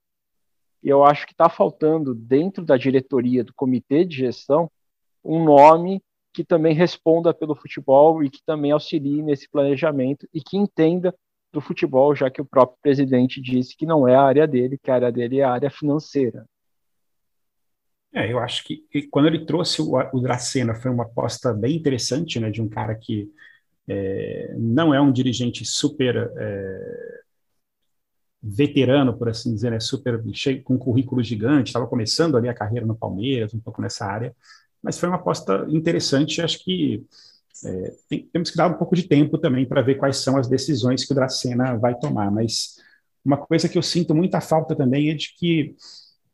E 0.84 0.90
eu 0.90 1.06
acho 1.06 1.28
que 1.28 1.34
está 1.34 1.48
faltando, 1.48 2.16
dentro 2.16 2.66
da 2.66 2.76
diretoria, 2.76 3.44
do 3.44 3.54
comitê 3.54 4.04
de 4.04 4.18
gestão, 4.18 4.70
um 5.24 5.44
nome 5.44 6.02
que 6.34 6.44
também 6.44 6.74
responda 6.74 7.34
pelo 7.34 7.54
futebol 7.54 8.24
e 8.24 8.30
que 8.30 8.42
também 8.44 8.72
auxilie 8.72 9.22
nesse 9.22 9.48
planejamento 9.48 10.28
e 10.34 10.42
que 10.42 10.58
entenda 10.58 11.14
do 11.52 11.62
futebol, 11.62 12.16
já 12.16 12.32
que 12.32 12.42
o 12.42 12.46
próprio 12.46 12.80
presidente 12.82 13.42
disse 13.42 13.76
que 13.76 13.86
não 13.86 14.08
é 14.08 14.16
a 14.16 14.24
área 14.24 14.48
dele, 14.48 14.80
que 14.82 14.90
a 14.90 14.96
área 14.96 15.12
dele 15.12 15.40
é 15.40 15.44
a 15.44 15.52
área 15.52 15.70
financeira. 15.70 16.46
É, 18.14 18.32
eu 18.32 18.40
acho 18.40 18.64
que 18.64 18.84
quando 19.10 19.28
ele 19.28 19.46
trouxe 19.46 19.82
o, 19.82 19.94
o 20.14 20.20
Dracena 20.20 20.74
foi 20.74 20.90
uma 20.90 21.04
aposta 21.04 21.54
bem 21.54 21.76
interessante, 21.76 22.40
né, 22.40 22.50
de 22.50 22.62
um 22.62 22.68
cara 22.68 22.96
que 22.96 23.30
é, 23.92 24.56
não 24.58 24.94
é 24.94 25.02
um 25.02 25.12
dirigente 25.12 25.66
super 25.66 26.16
é, 26.38 27.22
veterano, 28.42 29.18
por 29.18 29.28
assim 29.28 29.54
dizer, 29.54 29.72
né, 29.72 29.80
super 29.80 30.22
cheio, 30.34 30.64
com 30.64 30.78
currículo 30.78 31.22
gigante, 31.22 31.70
estava 31.70 31.88
começando 31.88 32.38
ali 32.38 32.48
a 32.48 32.54
carreira 32.54 32.86
no 32.86 32.96
Palmeiras, 32.96 33.54
um 33.54 33.60
pouco 33.60 33.82
nessa 33.82 34.06
área, 34.06 34.34
mas 34.82 34.98
foi 34.98 35.10
uma 35.10 35.18
aposta 35.18 35.66
interessante. 35.70 36.42
Acho 36.42 36.64
que 36.64 37.06
é, 37.66 37.94
tem, 38.10 38.30
temos 38.32 38.50
que 38.50 38.58
dar 38.58 38.68
um 38.68 38.78
pouco 38.78 38.96
de 38.96 39.04
tempo 39.04 39.38
também 39.38 39.66
para 39.66 39.82
ver 39.82 39.96
quais 39.96 40.18
são 40.18 40.38
as 40.38 40.48
decisões 40.48 41.06
que 41.06 41.12
o 41.12 41.16
Dracena 41.16 41.78
vai 41.78 41.98
tomar. 42.00 42.32
Mas 42.32 42.78
uma 43.24 43.38
coisa 43.38 43.70
que 43.70 43.78
eu 43.78 43.84
sinto 43.84 44.16
muita 44.16 44.42
falta 44.42 44.76
também 44.76 45.12
é 45.12 45.14
de 45.14 45.36
que 45.38 45.76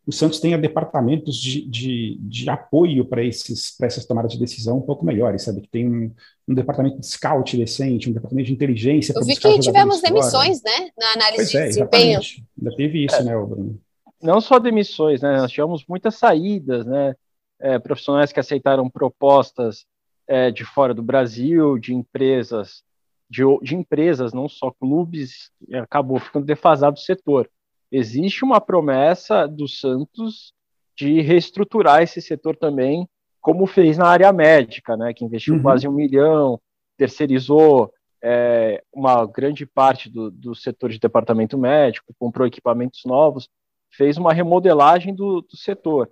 o 0.07 0.11
Santos 0.11 0.39
tenha 0.39 0.57
departamentos 0.57 1.35
de, 1.35 1.67
de, 1.67 2.17
de 2.21 2.49
apoio 2.49 3.05
para 3.05 3.23
essas 3.25 4.05
tomadas 4.07 4.31
de 4.31 4.39
decisão 4.39 4.77
um 4.77 4.81
pouco 4.81 5.05
melhores, 5.05 5.43
sabe? 5.43 5.61
Que 5.61 5.67
tem 5.67 5.87
um, 5.87 6.11
um 6.47 6.53
departamento 6.53 6.99
de 6.99 7.05
scout 7.05 7.57
decente, 7.57 8.09
um 8.09 8.13
departamento 8.13 8.47
de 8.47 8.53
inteligência. 8.53 9.13
Eu 9.15 9.25
vi 9.25 9.35
que 9.35 9.59
tivemos 9.59 10.01
demissões, 10.01 10.63
né? 10.63 10.89
Na 10.97 11.11
análise 11.13 11.35
pois 11.37 11.49
de 11.51 11.57
é, 11.57 11.65
desempenho. 11.65 12.19
Ainda 12.57 12.75
teve 12.75 13.05
isso, 13.05 13.17
é. 13.17 13.23
né, 13.23 13.31
Bruno? 13.33 13.79
Não 14.23 14.41
só 14.41 14.57
demissões, 14.57 15.21
né? 15.21 15.37
Nós 15.37 15.51
tivemos 15.51 15.83
muitas 15.87 16.15
saídas, 16.15 16.85
né? 16.85 17.13
é, 17.59 17.79
profissionais 17.79 18.31
que 18.31 18.39
aceitaram 18.39 18.89
propostas 18.89 19.85
é, 20.27 20.51
de 20.51 20.63
fora 20.63 20.93
do 20.93 21.01
Brasil, 21.01 21.77
de 21.77 21.93
empresas, 21.93 22.83
de, 23.29 23.43
de 23.61 23.75
empresas, 23.75 24.33
não 24.33 24.47
só 24.47 24.71
clubes, 24.71 25.51
acabou 25.73 26.19
ficando 26.19 26.45
defasado 26.45 26.97
o 26.97 27.01
setor. 27.01 27.49
Existe 27.91 28.43
uma 28.43 28.59
promessa 28.59 29.47
do 29.47 29.67
Santos 29.67 30.53
de 30.95 31.21
reestruturar 31.21 32.01
esse 32.01 32.21
setor 32.21 32.55
também, 32.55 33.07
como 33.39 33.65
fez 33.65 33.97
na 33.97 34.07
área 34.07 34.33
médica, 34.33 34.97
né, 34.97 35.13
que 35.13 35.23
investiu 35.23 35.55
uhum. 35.55 35.61
quase 35.61 35.87
um 35.87 35.91
milhão, 35.91 36.59
terceirizou 36.97 37.93
é, 38.21 38.83
uma 38.91 39.25
grande 39.25 39.65
parte 39.65 40.09
do, 40.09 40.31
do 40.31 40.55
setor 40.55 40.89
de 40.89 40.99
departamento 40.99 41.57
médico, 41.57 42.13
comprou 42.19 42.47
equipamentos 42.47 43.01
novos, 43.05 43.47
fez 43.91 44.17
uma 44.17 44.33
remodelagem 44.33 45.13
do, 45.13 45.41
do 45.41 45.55
setor. 45.55 46.09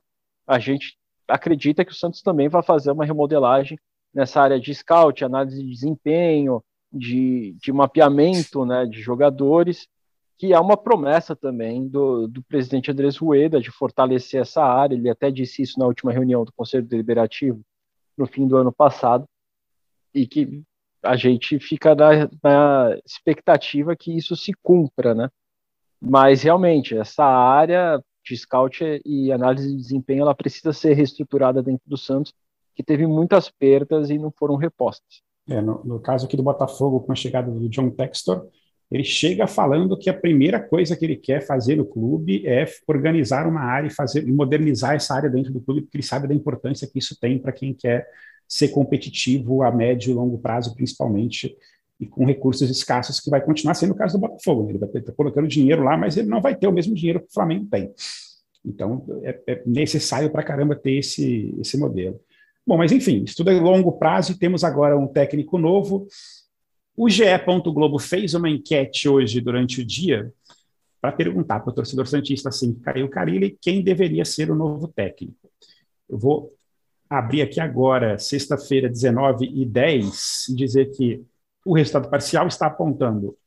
A 0.47 0.59
gente 0.59 0.97
acredita 1.27 1.83
que 1.83 1.91
o 1.91 1.95
Santos 1.95 2.21
também 2.21 2.47
vai 2.47 2.61
fazer 2.61 2.91
uma 2.91 3.05
remodelagem 3.05 3.77
nessa 4.13 4.41
área 4.41 4.59
de 4.59 4.73
scout, 4.73 5.25
análise 5.25 5.61
de 5.61 5.69
desempenho, 5.69 6.63
de, 6.91 7.55
de 7.61 7.73
mapeamento 7.73 8.65
né, 8.65 8.85
de 8.85 9.01
jogadores, 9.01 9.87
que 10.37 10.53
é 10.53 10.59
uma 10.59 10.75
promessa 10.75 11.35
também 11.35 11.87
do, 11.87 12.27
do 12.27 12.43
presidente 12.43 12.91
Andrés 12.91 13.17
Rueda 13.17 13.61
de 13.61 13.71
fortalecer 13.71 14.41
essa 14.41 14.63
área. 14.63 14.95
Ele 14.95 15.09
até 15.09 15.31
disse 15.31 15.61
isso 15.61 15.79
na 15.79 15.85
última 15.85 16.11
reunião 16.11 16.43
do 16.43 16.51
Conselho 16.53 16.85
Deliberativo, 16.85 17.61
no 18.17 18.25
fim 18.25 18.47
do 18.47 18.57
ano 18.57 18.71
passado, 18.71 19.25
e 20.13 20.27
que 20.27 20.61
a 21.01 21.15
gente 21.15 21.59
fica 21.59 21.95
na, 21.95 22.29
na 22.43 22.97
expectativa 23.05 23.95
que 23.95 24.15
isso 24.15 24.35
se 24.35 24.51
cumpra, 24.61 25.13
né? 25.13 25.29
Mas 26.01 26.43
realmente, 26.43 26.97
essa 26.97 27.23
área 27.23 28.01
de 28.23 28.35
scout 28.35 28.83
e 29.05 29.31
análise 29.31 29.69
de 29.69 29.77
desempenho 29.77 30.21
ela 30.21 30.35
precisa 30.35 30.73
ser 30.73 30.93
reestruturada 30.93 31.61
dentro 31.61 31.83
do 31.87 31.97
Santos, 31.97 32.33
que 32.75 32.83
teve 32.83 33.05
muitas 33.07 33.49
perdas 33.49 34.09
e 34.09 34.17
não 34.17 34.31
foram 34.31 34.55
repostas. 34.55 35.21
É, 35.47 35.61
no, 35.61 35.83
no, 35.83 35.99
caso 35.99 36.25
aqui 36.25 36.35
do 36.35 36.43
Botafogo, 36.43 36.99
com 37.01 37.11
a 37.11 37.15
chegada 37.15 37.51
do 37.51 37.69
John 37.69 37.91
Textor, 37.91 38.47
ele 38.95 39.03
chega 39.03 39.45
falando 39.45 39.97
que 39.97 40.09
a 40.09 40.13
primeira 40.13 40.57
coisa 40.59 40.95
que 40.95 41.03
ele 41.03 41.17
quer 41.17 41.45
fazer 41.45 41.75
no 41.75 41.85
clube 41.85 42.47
é 42.47 42.65
organizar 42.87 43.45
uma 43.45 43.59
área 43.59 43.87
e 43.87 43.93
fazer 43.93 44.25
e 44.25 44.31
modernizar 44.31 44.95
essa 44.95 45.13
área 45.13 45.29
dentro 45.29 45.51
do 45.51 45.59
clube, 45.59 45.81
porque 45.81 45.97
ele 45.97 46.03
sabe 46.03 46.27
da 46.27 46.33
importância 46.33 46.87
que 46.87 46.97
isso 46.97 47.19
tem 47.19 47.37
para 47.37 47.51
quem 47.51 47.73
quer 47.73 48.07
ser 48.47 48.69
competitivo 48.69 49.63
a 49.63 49.71
médio 49.71 50.11
e 50.11 50.13
longo 50.13 50.37
prazo, 50.37 50.73
principalmente 50.73 51.55
e 51.99 52.05
com 52.05 52.25
recursos 52.25 52.69
escassos, 52.69 53.19
que 53.19 53.29
vai 53.29 53.41
continuar 53.41 53.73
sendo 53.73 53.91
o 53.91 53.95
caso 53.95 54.17
do 54.17 54.21
Botafogo. 54.21 54.63
Né? 54.63 54.71
Ele 54.71 54.79
vai 54.79 54.89
estar 54.89 55.11
colocando 55.13 55.47
dinheiro 55.47 55.83
lá, 55.83 55.97
mas 55.97 56.15
ele 56.15 56.27
não 56.27 56.41
vai 56.41 56.55
ter 56.55 56.67
o 56.67 56.71
mesmo 56.71 56.95
dinheiro 56.95 57.19
que 57.19 57.27
o 57.27 57.33
Flamengo 57.33 57.67
tem. 57.69 57.93
Então, 58.65 59.05
é, 59.23 59.39
é 59.47 59.63
necessário 59.65 60.29
para 60.29 60.43
caramba 60.43 60.75
ter 60.75 60.99
esse, 60.99 61.53
esse 61.59 61.77
modelo. 61.77 62.19
Bom, 62.65 62.77
mas 62.77 62.91
enfim, 62.91 63.23
isso 63.23 63.35
tudo 63.37 63.51
é 63.51 63.59
longo 63.59 63.93
prazo 63.93 64.31
e 64.31 64.37
temos 64.37 64.63
agora 64.63 64.97
um 64.97 65.07
técnico 65.07 65.57
novo. 65.57 66.07
O 66.95 67.09
GE. 67.09 67.23
Globo 67.73 67.99
fez 67.99 68.33
uma 68.33 68.49
enquete 68.49 69.09
hoje 69.09 69.41
durante 69.41 69.81
o 69.81 69.85
dia 69.85 70.31
para 71.01 71.11
perguntar 71.11 71.59
para 71.59 71.69
o 71.69 71.73
torcedor 71.73 72.07
Santista 72.07 72.49
assim, 72.49 72.73
Caio 72.73 73.09
Carilli, 73.09 73.57
quem 73.61 73.83
deveria 73.83 74.25
ser 74.25 74.49
o 74.49 74.55
novo 74.55 74.87
técnico. 74.87 75.51
Eu 76.09 76.17
vou 76.17 76.53
abrir 77.09 77.41
aqui 77.41 77.59
agora, 77.59 78.17
sexta-feira, 78.17 78.89
19 78.89 79.45
e 79.45 79.65
10, 79.65 80.49
e 80.49 80.55
dizer 80.55 80.91
que 80.91 81.23
o 81.65 81.75
resultado 81.75 82.09
parcial 82.09 82.47
está 82.47 82.67
apontando 82.67 83.37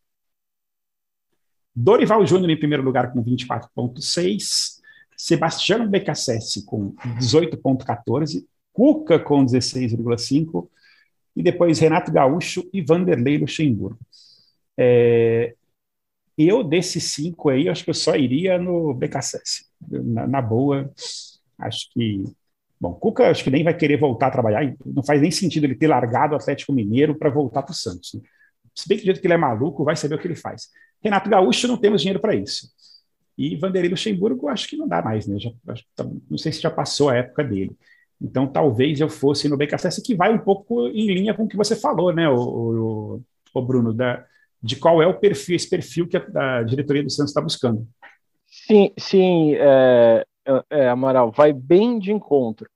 Dorival 1.74 2.26
Júnior 2.26 2.50
em 2.50 2.58
primeiro 2.58 2.82
lugar 2.82 3.12
com 3.12 3.22
24,6, 3.22 4.78
Sebastião 5.16 5.88
BKSS 5.88 6.64
com 6.64 6.92
18,14, 7.20 8.44
Cuca 8.72 9.18
com 9.18 9.44
16,5 9.44 10.68
e 11.38 11.42
depois 11.42 11.78
Renato 11.78 12.10
Gaúcho 12.10 12.68
e 12.72 12.82
Vanderlei 12.82 13.38
Luxemburgo. 13.38 13.98
É, 14.76 15.54
eu, 16.36 16.64
desses 16.64 17.04
cinco 17.04 17.48
aí, 17.48 17.68
acho 17.68 17.84
que 17.84 17.90
eu 17.90 17.94
só 17.94 18.16
iria 18.16 18.58
no 18.58 18.92
BKSS. 18.92 19.66
Na, 19.80 20.26
na 20.26 20.42
boa, 20.42 20.92
acho 21.58 21.88
que 21.92 22.24
Bom, 22.80 22.94
Cuca 22.94 23.28
acho 23.28 23.42
que 23.42 23.50
nem 23.50 23.64
vai 23.64 23.76
querer 23.76 23.98
voltar 23.98 24.28
a 24.28 24.30
trabalhar, 24.30 24.72
não 24.86 25.02
faz 25.02 25.20
nem 25.20 25.30
sentido 25.30 25.64
ele 25.64 25.74
ter 25.74 25.88
largado 25.88 26.34
o 26.34 26.36
Atlético 26.36 26.72
Mineiro 26.72 27.16
para 27.18 27.28
voltar 27.28 27.62
para 27.62 27.72
o 27.72 27.74
Santos. 27.74 28.14
Né? 28.14 28.20
Se 28.74 28.88
bem 28.88 28.96
que 28.96 29.02
do 29.02 29.06
jeito 29.06 29.20
que 29.20 29.26
ele 29.26 29.34
é 29.34 29.36
maluco, 29.36 29.84
vai 29.84 29.96
saber 29.96 30.14
o 30.14 30.18
que 30.18 30.28
ele 30.28 30.36
faz. 30.36 30.68
Renato 31.02 31.28
Gaúcho, 31.28 31.66
não 31.66 31.76
temos 31.76 32.02
dinheiro 32.02 32.20
para 32.20 32.36
isso. 32.36 32.68
E 33.36 33.56
Vanderlei 33.56 33.90
Luxemburgo, 33.90 34.48
acho 34.48 34.68
que 34.68 34.76
não 34.76 34.86
dá 34.86 35.02
mais, 35.02 35.26
né? 35.26 35.38
Já, 35.38 35.50
tá, 35.96 36.04
não 36.30 36.38
sei 36.38 36.52
se 36.52 36.60
já 36.60 36.70
passou 36.70 37.08
a 37.08 37.16
época 37.16 37.42
dele. 37.42 37.76
Então, 38.20 38.46
talvez 38.46 39.00
eu 39.00 39.08
fosse 39.08 39.48
no 39.48 39.56
BKSS, 39.56 40.02
que 40.02 40.14
vai 40.14 40.32
um 40.32 40.38
pouco 40.38 40.88
em 40.88 41.06
linha 41.06 41.34
com 41.34 41.44
o 41.44 41.48
que 41.48 41.56
você 41.56 41.76
falou, 41.76 42.12
né, 42.12 42.28
o, 42.28 42.34
o, 42.34 43.22
o 43.54 43.62
Bruno, 43.62 43.92
da, 43.92 44.24
de 44.62 44.76
qual 44.76 45.00
é 45.00 45.06
o 45.06 45.18
perfil, 45.18 45.54
esse 45.54 45.70
perfil 45.70 46.08
que 46.08 46.16
a, 46.16 46.58
a 46.58 46.62
diretoria 46.62 47.02
do 47.02 47.10
Santos 47.10 47.30
está 47.30 47.40
buscando. 47.40 47.86
Sim, 48.46 48.92
sim, 48.98 49.54
é, 49.54 50.24
é, 50.70 50.88
Amaral, 50.88 51.30
vai 51.30 51.52
bem 51.52 51.98
de 51.98 52.12
encontro. 52.12 52.68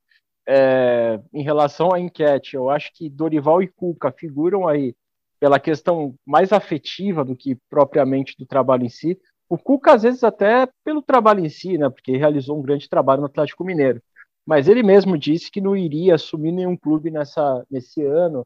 É, 0.47 1.21
em 1.33 1.43
relação 1.43 1.93
à 1.93 2.01
enquete, 2.01 2.55
eu 2.55 2.69
acho 2.69 2.91
que 2.95 3.09
Dorival 3.09 3.63
e 3.63 3.69
Cuca 3.69 4.13
figuram 4.13 4.69
aí 4.69 4.95
pela 5.41 5.59
questão 5.59 6.15
mais 6.25 6.53
afetiva 6.53 7.25
do 7.25 7.35
que 7.35 7.57
propriamente 7.69 8.37
do 8.39 8.47
trabalho 8.47 8.85
em 8.85 8.89
si. 8.89 9.19
O 9.49 9.59
Cuca, 9.59 9.93
às 9.93 10.03
vezes, 10.03 10.23
até 10.23 10.69
pelo 10.85 11.03
trabalho 11.03 11.45
em 11.45 11.49
si, 11.49 11.77
né, 11.77 11.91
porque 11.91 12.17
realizou 12.17 12.59
um 12.59 12.63
grande 12.63 12.89
trabalho 12.89 13.21
no 13.21 13.27
Atlético 13.27 13.65
Mineiro. 13.65 14.01
Mas 14.47 14.69
ele 14.69 14.83
mesmo 14.83 15.17
disse 15.17 15.51
que 15.51 15.61
não 15.61 15.77
iria 15.77 16.15
assumir 16.15 16.53
nenhum 16.53 16.77
clube 16.77 17.11
nessa, 17.11 17.65
nesse 17.71 18.05
ano, 18.05 18.45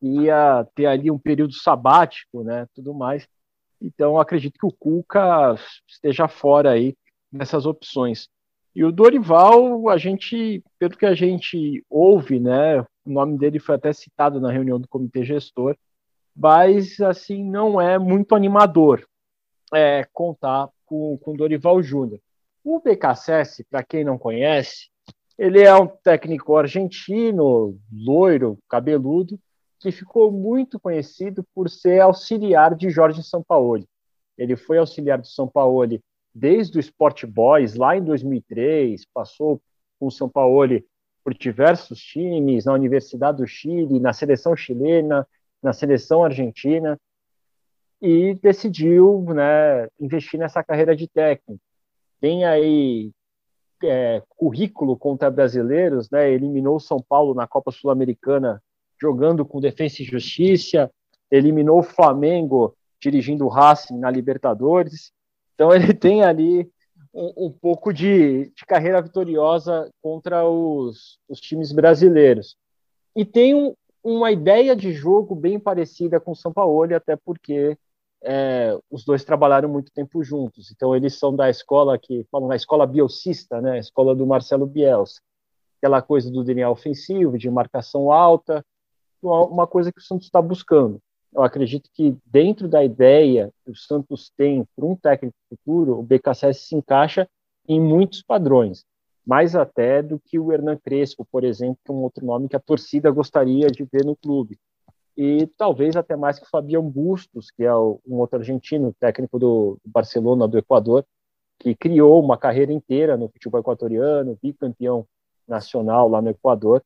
ia 0.00 0.66
ter 0.74 0.86
ali 0.86 1.10
um 1.10 1.18
período 1.18 1.54
sabático, 1.54 2.42
né, 2.42 2.66
tudo 2.74 2.94
mais. 2.94 3.26
Então, 3.80 4.18
acredito 4.18 4.58
que 4.58 4.66
o 4.66 4.72
Cuca 4.72 5.54
esteja 5.86 6.26
fora 6.28 6.70
aí 6.70 6.96
nessas 7.30 7.66
opções. 7.66 8.28
E 8.74 8.84
o 8.84 8.90
Dorival, 8.90 9.88
a 9.88 9.96
gente, 9.96 10.62
pelo 10.78 10.96
que 10.96 11.06
a 11.06 11.14
gente 11.14 11.84
ouve, 11.88 12.40
né, 12.40 12.80
o 13.04 13.10
nome 13.10 13.38
dele 13.38 13.58
foi 13.58 13.74
até 13.74 13.92
citado 13.92 14.40
na 14.40 14.50
reunião 14.50 14.80
do 14.80 14.88
comitê 14.88 15.24
gestor, 15.24 15.76
mas 16.34 17.00
assim 17.00 17.44
não 17.44 17.80
é 17.80 17.98
muito 17.98 18.34
animador 18.34 19.06
é, 19.72 20.04
contar 20.12 20.68
com, 20.84 21.16
com 21.18 21.36
Dorival 21.36 21.82
Júnior. 21.82 22.20
O 22.64 22.80
BKSS, 22.80 23.64
para 23.64 23.84
quem 23.84 24.02
não 24.02 24.18
conhece, 24.18 24.88
ele 25.38 25.62
é 25.62 25.74
um 25.74 25.86
técnico 25.86 26.56
argentino, 26.56 27.78
loiro, 27.92 28.58
cabeludo, 28.68 29.38
que 29.80 29.90
ficou 29.90 30.30
muito 30.30 30.78
conhecido 30.78 31.44
por 31.54 31.68
ser 31.68 32.00
auxiliar 32.00 32.74
de 32.74 32.88
Jorge 32.88 33.22
Sampaoli. 33.22 33.86
Ele 34.38 34.56
foi 34.56 34.78
auxiliar 34.78 35.18
do 35.18 35.26
Sampaoli 35.26 36.00
desde 36.34 36.78
o 36.78 36.80
Sport 36.80 37.24
Boys, 37.26 37.74
lá 37.74 37.96
em 37.96 38.02
2003, 38.02 39.04
passou 39.12 39.60
com 39.98 40.06
o 40.06 40.10
Sampaoli 40.10 40.84
por 41.22 41.32
diversos 41.34 42.00
times, 42.00 42.64
na 42.64 42.72
Universidade 42.72 43.38
do 43.38 43.46
Chile, 43.46 44.00
na 44.00 44.12
seleção 44.12 44.56
chilena, 44.56 45.26
na 45.62 45.72
seleção 45.72 46.24
argentina, 46.24 46.98
e 48.00 48.34
decidiu 48.34 49.24
né, 49.34 49.88
investir 49.98 50.38
nessa 50.38 50.62
carreira 50.62 50.94
de 50.94 51.08
técnico. 51.08 51.62
Tem 52.20 52.44
aí 52.44 53.10
é, 53.86 54.22
currículo 54.28 54.96
contra 54.96 55.30
brasileiros, 55.30 56.10
né, 56.10 56.30
eliminou 56.30 56.80
São 56.80 57.00
Paulo 57.00 57.34
na 57.34 57.46
Copa 57.46 57.70
Sul-Americana 57.70 58.62
jogando 59.00 59.44
com 59.44 59.60
Defesa 59.60 60.02
e 60.02 60.04
Justiça, 60.04 60.90
eliminou 61.30 61.80
o 61.80 61.82
Flamengo 61.82 62.74
dirigindo 63.00 63.44
o 63.44 63.48
Racing 63.48 63.98
na 63.98 64.10
Libertadores. 64.10 65.12
Então 65.54 65.74
ele 65.74 65.92
tem 65.94 66.22
ali 66.22 66.68
um, 67.12 67.46
um 67.46 67.50
pouco 67.50 67.92
de, 67.92 68.52
de, 68.56 68.64
carreira 68.66 69.02
vitoriosa 69.02 69.90
contra 70.02 70.48
os, 70.48 71.18
os 71.28 71.40
times 71.40 71.72
brasileiros. 71.72 72.56
E 73.14 73.24
tem 73.24 73.54
um, 73.54 73.74
uma 74.02 74.32
ideia 74.32 74.74
de 74.74 74.92
jogo 74.92 75.34
bem 75.34 75.58
parecida 75.58 76.18
com 76.18 76.32
o 76.32 76.36
São 76.36 76.52
Paulo, 76.52 76.94
até 76.94 77.16
porque 77.16 77.76
é, 78.24 78.76
os 78.90 79.04
dois 79.04 79.22
trabalharam 79.22 79.68
muito 79.68 79.92
tempo 79.92 80.22
juntos. 80.24 80.70
Então 80.70 80.96
eles 80.96 81.18
são 81.18 81.34
da 81.34 81.50
escola 81.50 81.98
que 81.98 82.26
falam 82.30 82.48
na 82.48 82.56
escola 82.56 82.86
bielcista, 82.86 83.60
né? 83.60 83.72
A 83.72 83.78
escola 83.78 84.14
do 84.14 84.26
Marcelo 84.26 84.66
Bielsa. 84.66 85.20
Aquela 85.78 86.00
coisa 86.00 86.30
do 86.30 86.42
DNA 86.42 86.70
ofensivo, 86.70 87.36
de 87.36 87.50
marcação 87.50 88.10
alta, 88.10 88.64
uma 89.22 89.66
coisa 89.66 89.92
que 89.92 90.00
o 90.00 90.02
Santos 90.02 90.26
está 90.26 90.40
buscando. 90.40 90.98
Eu 91.34 91.42
acredito 91.42 91.90
que 91.92 92.16
dentro 92.24 92.68
da 92.68 92.82
ideia 92.84 93.52
que 93.64 93.70
o 93.70 93.76
Santos 93.76 94.30
tem 94.36 94.64
para 94.74 94.86
um 94.86 94.96
técnico 94.96 95.36
futuro, 95.48 95.98
o 95.98 96.02
BKSS 96.02 96.68
se 96.68 96.76
encaixa 96.76 97.28
em 97.68 97.80
muitos 97.80 98.22
padrões, 98.22 98.84
mais 99.26 99.56
até 99.56 100.02
do 100.02 100.20
que 100.20 100.38
o 100.38 100.52
Hernan 100.52 100.76
Crespo, 100.76 101.26
por 101.30 101.44
exemplo, 101.44 101.78
que 101.84 101.90
é 101.90 101.94
um 101.94 102.02
outro 102.02 102.24
nome 102.24 102.48
que 102.48 102.56
a 102.56 102.60
torcida 102.60 103.10
gostaria 103.10 103.66
de 103.68 103.84
ver 103.84 104.04
no 104.04 104.16
clube. 104.16 104.58
E 105.16 105.46
talvez 105.56 105.94
até 105.96 106.16
mais 106.16 106.38
que 106.38 106.44
o 106.44 106.48
Fabião 106.48 106.82
Bustos, 106.82 107.50
que 107.50 107.64
é 107.64 107.74
um 107.74 108.18
outro 108.18 108.38
argentino, 108.38 108.94
técnico 108.98 109.38
do 109.38 109.78
Barcelona, 109.84 110.48
do 110.48 110.58
Equador, 110.58 111.04
que 111.58 111.74
criou 111.74 112.22
uma 112.22 112.36
carreira 112.36 112.72
inteira 112.72 113.16
no 113.16 113.28
futebol 113.28 113.60
equatoriano, 113.60 114.38
bicampeão 114.42 115.06
nacional 115.46 116.08
lá 116.08 116.20
no 116.20 116.30
Equador, 116.30 116.82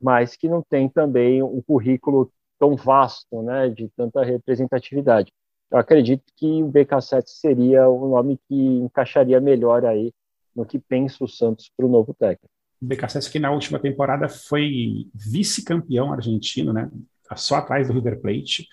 mas 0.00 0.36
que 0.36 0.48
não 0.48 0.62
tem 0.62 0.88
também 0.88 1.42
um 1.42 1.60
currículo 1.60 2.30
tão 2.58 2.76
vasto, 2.76 3.42
né, 3.42 3.68
de 3.68 3.88
tanta 3.96 4.22
representatividade. 4.22 5.32
Eu 5.70 5.78
acredito 5.78 6.24
que 6.36 6.62
o 6.62 6.70
BK7 6.70 7.24
seria 7.26 7.88
o 7.88 8.08
nome 8.08 8.38
que 8.48 8.54
encaixaria 8.54 9.40
melhor 9.40 9.84
aí 9.84 10.12
no 10.54 10.64
que 10.64 10.78
pensa 10.78 11.24
o 11.24 11.28
Santos 11.28 11.70
para 11.76 11.86
o 11.86 11.88
novo 11.88 12.14
técnico. 12.14 12.50
O 12.82 12.86
BK7 12.86 13.30
que 13.30 13.38
na 13.38 13.50
última 13.50 13.78
temporada 13.78 14.28
foi 14.28 15.08
vice-campeão 15.14 16.12
argentino, 16.12 16.72
né, 16.72 16.90
só 17.36 17.56
atrás 17.56 17.88
do 17.88 17.94
River 17.94 18.20
Plate, 18.20 18.68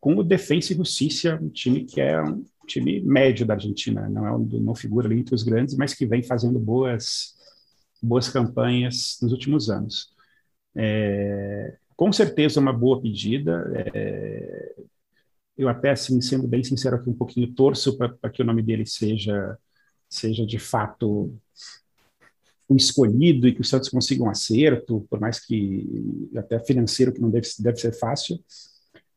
com 0.00 0.16
o 0.16 0.24
Defensa 0.24 0.72
e 0.72 0.76
Justiça, 0.76 1.38
um 1.40 1.48
time 1.48 1.84
que 1.84 2.00
é 2.00 2.20
um 2.22 2.44
time 2.66 3.00
médio 3.00 3.46
da 3.46 3.54
Argentina, 3.54 4.08
não 4.08 4.26
é 4.26 4.58
não 4.60 4.74
figura 4.74 5.06
ali 5.06 5.18
entre 5.20 5.34
os 5.34 5.42
grandes, 5.42 5.76
mas 5.76 5.94
que 5.94 6.06
vem 6.06 6.22
fazendo 6.22 6.58
boas 6.58 7.34
boas 8.02 8.28
campanhas 8.28 9.18
nos 9.22 9.32
últimos 9.32 9.70
anos. 9.70 10.12
É, 10.76 11.76
com 11.96 12.12
certeza 12.12 12.60
uma 12.60 12.72
boa 12.72 13.00
pedida. 13.00 13.64
É, 13.94 14.74
eu 15.56 15.68
até, 15.68 15.90
assim, 15.90 16.20
sendo 16.20 16.46
bem 16.48 16.62
sincero 16.64 16.96
aqui, 16.96 17.08
um 17.08 17.14
pouquinho 17.14 17.52
torço 17.54 17.96
para 17.96 18.30
que 18.30 18.42
o 18.42 18.44
nome 18.44 18.62
dele 18.62 18.84
seja, 18.86 19.56
seja 20.08 20.44
de 20.44 20.58
fato 20.58 21.32
o 22.68 22.76
escolhido 22.76 23.46
e 23.46 23.54
que 23.54 23.60
o 23.60 23.64
Santos 23.64 23.88
consiga 23.88 24.24
um 24.24 24.30
acerto, 24.30 25.06
por 25.10 25.20
mais 25.20 25.38
que 25.38 26.28
até 26.36 26.58
financeiro, 26.58 27.12
que 27.12 27.20
não 27.20 27.30
deve, 27.30 27.46
deve 27.58 27.78
ser 27.78 27.92
fácil. 27.92 28.38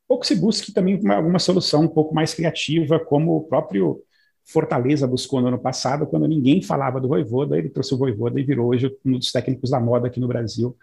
Ou 0.07 0.19
que 0.19 0.27
se 0.27 0.35
busque 0.35 0.71
também 0.71 0.99
uma, 0.99 1.15
alguma 1.15 1.39
solução 1.39 1.83
um 1.83 1.87
pouco 1.87 2.13
mais 2.13 2.33
criativa, 2.33 2.99
como 2.99 3.35
o 3.35 3.43
próprio 3.43 4.01
Fortaleza 4.45 5.05
buscou 5.05 5.41
no 5.41 5.47
ano 5.47 5.59
passado, 5.59 6.07
quando 6.07 6.27
ninguém 6.27 6.61
falava 6.61 7.01
do 7.01 7.07
Voivoda, 7.09 7.57
ele 7.57 7.69
trouxe 7.69 7.93
o 7.93 7.97
Voivoda 7.97 8.39
e 8.39 8.43
virou 8.43 8.69
hoje 8.69 8.95
um 9.05 9.17
dos 9.17 9.31
técnicos 9.31 9.69
da 9.69 9.79
moda 9.79 10.07
aqui 10.07 10.21
no 10.21 10.27
Brasil, 10.27 10.75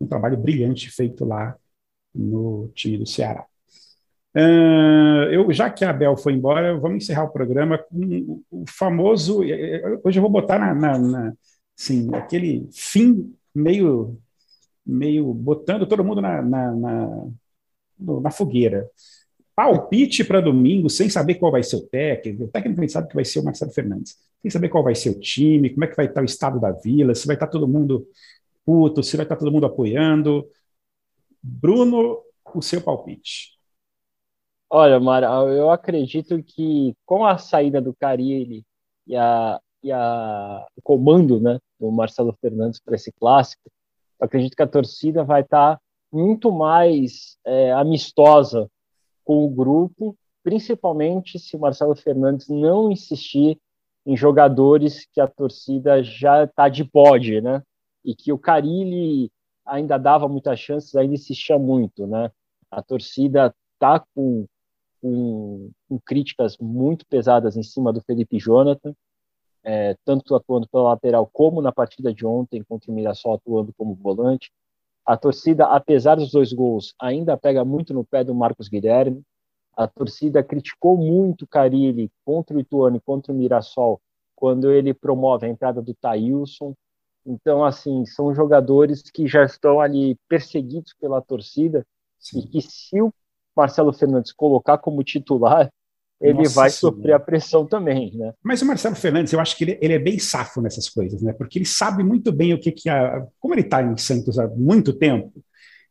um 0.00 0.06
trabalho 0.06 0.38
brilhante 0.38 0.90
feito 0.90 1.26
lá 1.26 1.54
no 2.14 2.70
time 2.74 2.96
do 2.96 3.06
Ceará. 3.06 3.44
Uh, 4.34 5.26
eu, 5.30 5.52
já 5.52 5.68
que 5.68 5.84
a 5.84 5.90
Abel 5.90 6.16
foi 6.16 6.32
embora, 6.32 6.78
vamos 6.78 7.02
encerrar 7.02 7.24
o 7.24 7.32
programa 7.32 7.76
com 7.76 8.42
o 8.50 8.64
famoso. 8.66 9.40
Hoje 10.04 10.18
eu 10.18 10.22
vou 10.22 10.30
botar 10.30 10.58
na, 10.58 10.74
na, 10.74 10.98
na 10.98 11.32
assim, 11.80 12.14
aquele 12.14 12.68
fim 12.70 13.34
meio, 13.54 14.18
meio 14.84 15.32
botando 15.32 15.86
todo 15.86 16.04
mundo 16.04 16.20
na, 16.20 16.42
na, 16.42 16.72
na, 16.72 17.26
na 17.98 18.30
fogueira. 18.30 18.86
Palpite 19.54 20.24
para 20.24 20.40
domingo, 20.40 20.90
sem 20.90 21.08
saber 21.08 21.36
qual 21.36 21.50
vai 21.50 21.62
ser 21.62 21.76
o 21.76 21.86
técnico. 21.86 22.44
O 22.44 22.48
técnico 22.48 22.88
sabe 22.88 23.08
que 23.08 23.14
vai 23.14 23.24
ser 23.24 23.40
o 23.40 23.44
Marcelo 23.44 23.72
Fernandes. 23.72 24.16
Sem 24.42 24.50
saber 24.50 24.68
qual 24.68 24.84
vai 24.84 24.94
ser 24.94 25.10
o 25.10 25.20
time, 25.20 25.70
como 25.70 25.84
é 25.84 25.88
que 25.88 25.96
vai 25.96 26.06
estar 26.06 26.22
o 26.22 26.24
estado 26.24 26.60
da 26.60 26.70
vila, 26.70 27.14
se 27.14 27.26
vai 27.26 27.36
estar 27.36 27.46
todo 27.46 27.68
mundo 27.68 28.06
puto, 28.64 29.02
se 29.02 29.16
vai 29.16 29.24
estar 29.24 29.36
todo 29.36 29.52
mundo 29.52 29.66
apoiando. 29.66 30.46
Bruno, 31.42 32.22
o 32.54 32.62
seu 32.62 32.80
palpite. 32.82 33.58
Olha, 34.68 35.00
Mara, 35.00 35.26
eu 35.52 35.70
acredito 35.70 36.42
que 36.42 36.94
com 37.04 37.26
a 37.26 37.36
saída 37.38 37.80
do 37.80 37.92
Carilli 37.92 38.64
e, 39.06 39.16
a, 39.16 39.60
e 39.82 39.90
a, 39.92 40.66
o 40.76 40.82
comando 40.82 41.40
né, 41.40 41.58
do 41.78 41.90
Marcelo 41.90 42.36
Fernandes 42.40 42.80
para 42.80 42.94
esse 42.94 43.12
clássico, 43.12 43.70
eu 44.20 44.26
acredito 44.26 44.56
que 44.56 44.62
a 44.62 44.66
torcida 44.66 45.24
vai 45.24 45.42
estar 45.42 45.80
muito 46.12 46.52
mais 46.52 47.38
é, 47.44 47.72
amistosa 47.72 48.68
com 49.24 49.44
o 49.44 49.50
grupo, 49.50 50.16
principalmente 50.42 51.38
se 51.38 51.56
o 51.56 51.60
Marcelo 51.60 51.94
Fernandes 51.94 52.48
não 52.48 52.90
insistir 52.90 53.58
em 54.04 54.16
jogadores 54.16 55.06
que 55.12 55.20
a 55.20 55.28
torcida 55.28 56.02
já 56.02 56.44
está 56.44 56.68
de 56.68 56.84
bode, 56.84 57.40
né? 57.40 57.62
e 58.04 58.14
que 58.14 58.32
o 58.32 58.38
Carilli 58.38 59.30
ainda 59.64 59.98
dava 59.98 60.28
muitas 60.28 60.58
chances, 60.58 60.94
ainda 60.94 61.14
insistia 61.14 61.58
muito, 61.58 62.06
né? 62.06 62.30
A 62.70 62.82
torcida 62.82 63.54
tá 63.78 64.02
com, 64.14 64.46
com, 65.00 65.70
com 65.88 65.98
críticas 66.00 66.56
muito 66.58 67.06
pesadas 67.06 67.56
em 67.56 67.62
cima 67.62 67.92
do 67.92 68.00
Felipe 68.00 68.38
Jonathan, 68.38 68.94
é, 69.62 69.96
tanto 70.04 70.34
atuando 70.34 70.68
pela 70.68 70.90
lateral 70.90 71.28
como 71.32 71.60
na 71.60 71.72
partida 71.72 72.12
de 72.12 72.24
ontem 72.26 72.62
contra 72.62 72.90
o 72.90 72.94
Mirassol 72.94 73.34
atuando 73.34 73.72
como 73.76 73.94
volante. 73.94 74.50
A 75.04 75.16
torcida, 75.16 75.66
apesar 75.66 76.16
dos 76.16 76.30
dois 76.30 76.52
gols, 76.52 76.94
ainda 76.98 77.36
pega 77.36 77.64
muito 77.64 77.92
no 77.92 78.04
pé 78.04 78.22
do 78.22 78.34
Marcos 78.34 78.68
Guilherme. 78.68 79.22
A 79.76 79.86
torcida 79.86 80.42
criticou 80.42 80.96
muito 80.96 81.46
Carilli 81.46 82.10
contra 82.24 82.56
o 82.56 82.60
Ituano 82.60 82.96
e 82.96 83.00
contra 83.00 83.32
o 83.32 83.36
Mirassol 83.36 84.00
quando 84.34 84.70
ele 84.70 84.94
promove 84.94 85.46
a 85.46 85.48
entrada 85.48 85.82
do 85.82 85.94
Thailson. 85.94 86.74
Então, 87.26 87.62
assim, 87.64 88.06
são 88.06 88.34
jogadores 88.34 89.02
que 89.02 89.26
já 89.28 89.44
estão 89.44 89.80
ali 89.80 90.16
perseguidos 90.26 90.94
pela 90.94 91.20
torcida 91.20 91.86
Sim. 92.18 92.40
e 92.40 92.46
que 92.46 92.62
se 92.62 93.00
o 93.02 93.12
Marcelo 93.54 93.92
Fernandes 93.92 94.32
colocar 94.32 94.78
como 94.78 95.04
titular, 95.04 95.70
ele 96.20 96.34
Nossa 96.34 96.54
vai 96.54 96.70
senhora. 96.70 96.96
sofrer 96.96 97.12
a 97.14 97.18
pressão 97.18 97.66
também, 97.66 98.14
né? 98.16 98.32
Mas 98.42 98.60
o 98.60 98.66
Marcelo 98.66 98.94
Fernandes, 98.94 99.32
eu 99.32 99.40
acho 99.40 99.56
que 99.56 99.64
ele, 99.64 99.78
ele, 99.80 99.94
é 99.94 99.98
bem 99.98 100.18
safo 100.18 100.60
nessas 100.60 100.88
coisas, 100.88 101.22
né? 101.22 101.32
Porque 101.32 101.58
ele 101.58 101.66
sabe 101.66 102.02
muito 102.02 102.30
bem 102.30 102.52
o 102.52 102.60
que 102.60 102.70
que 102.72 102.88
a, 102.88 103.26
como 103.38 103.54
ele 103.54 103.62
está 103.62 103.82
em 103.82 103.96
Santos 103.96 104.38
há 104.38 104.46
muito 104.48 104.92
tempo, 104.92 105.32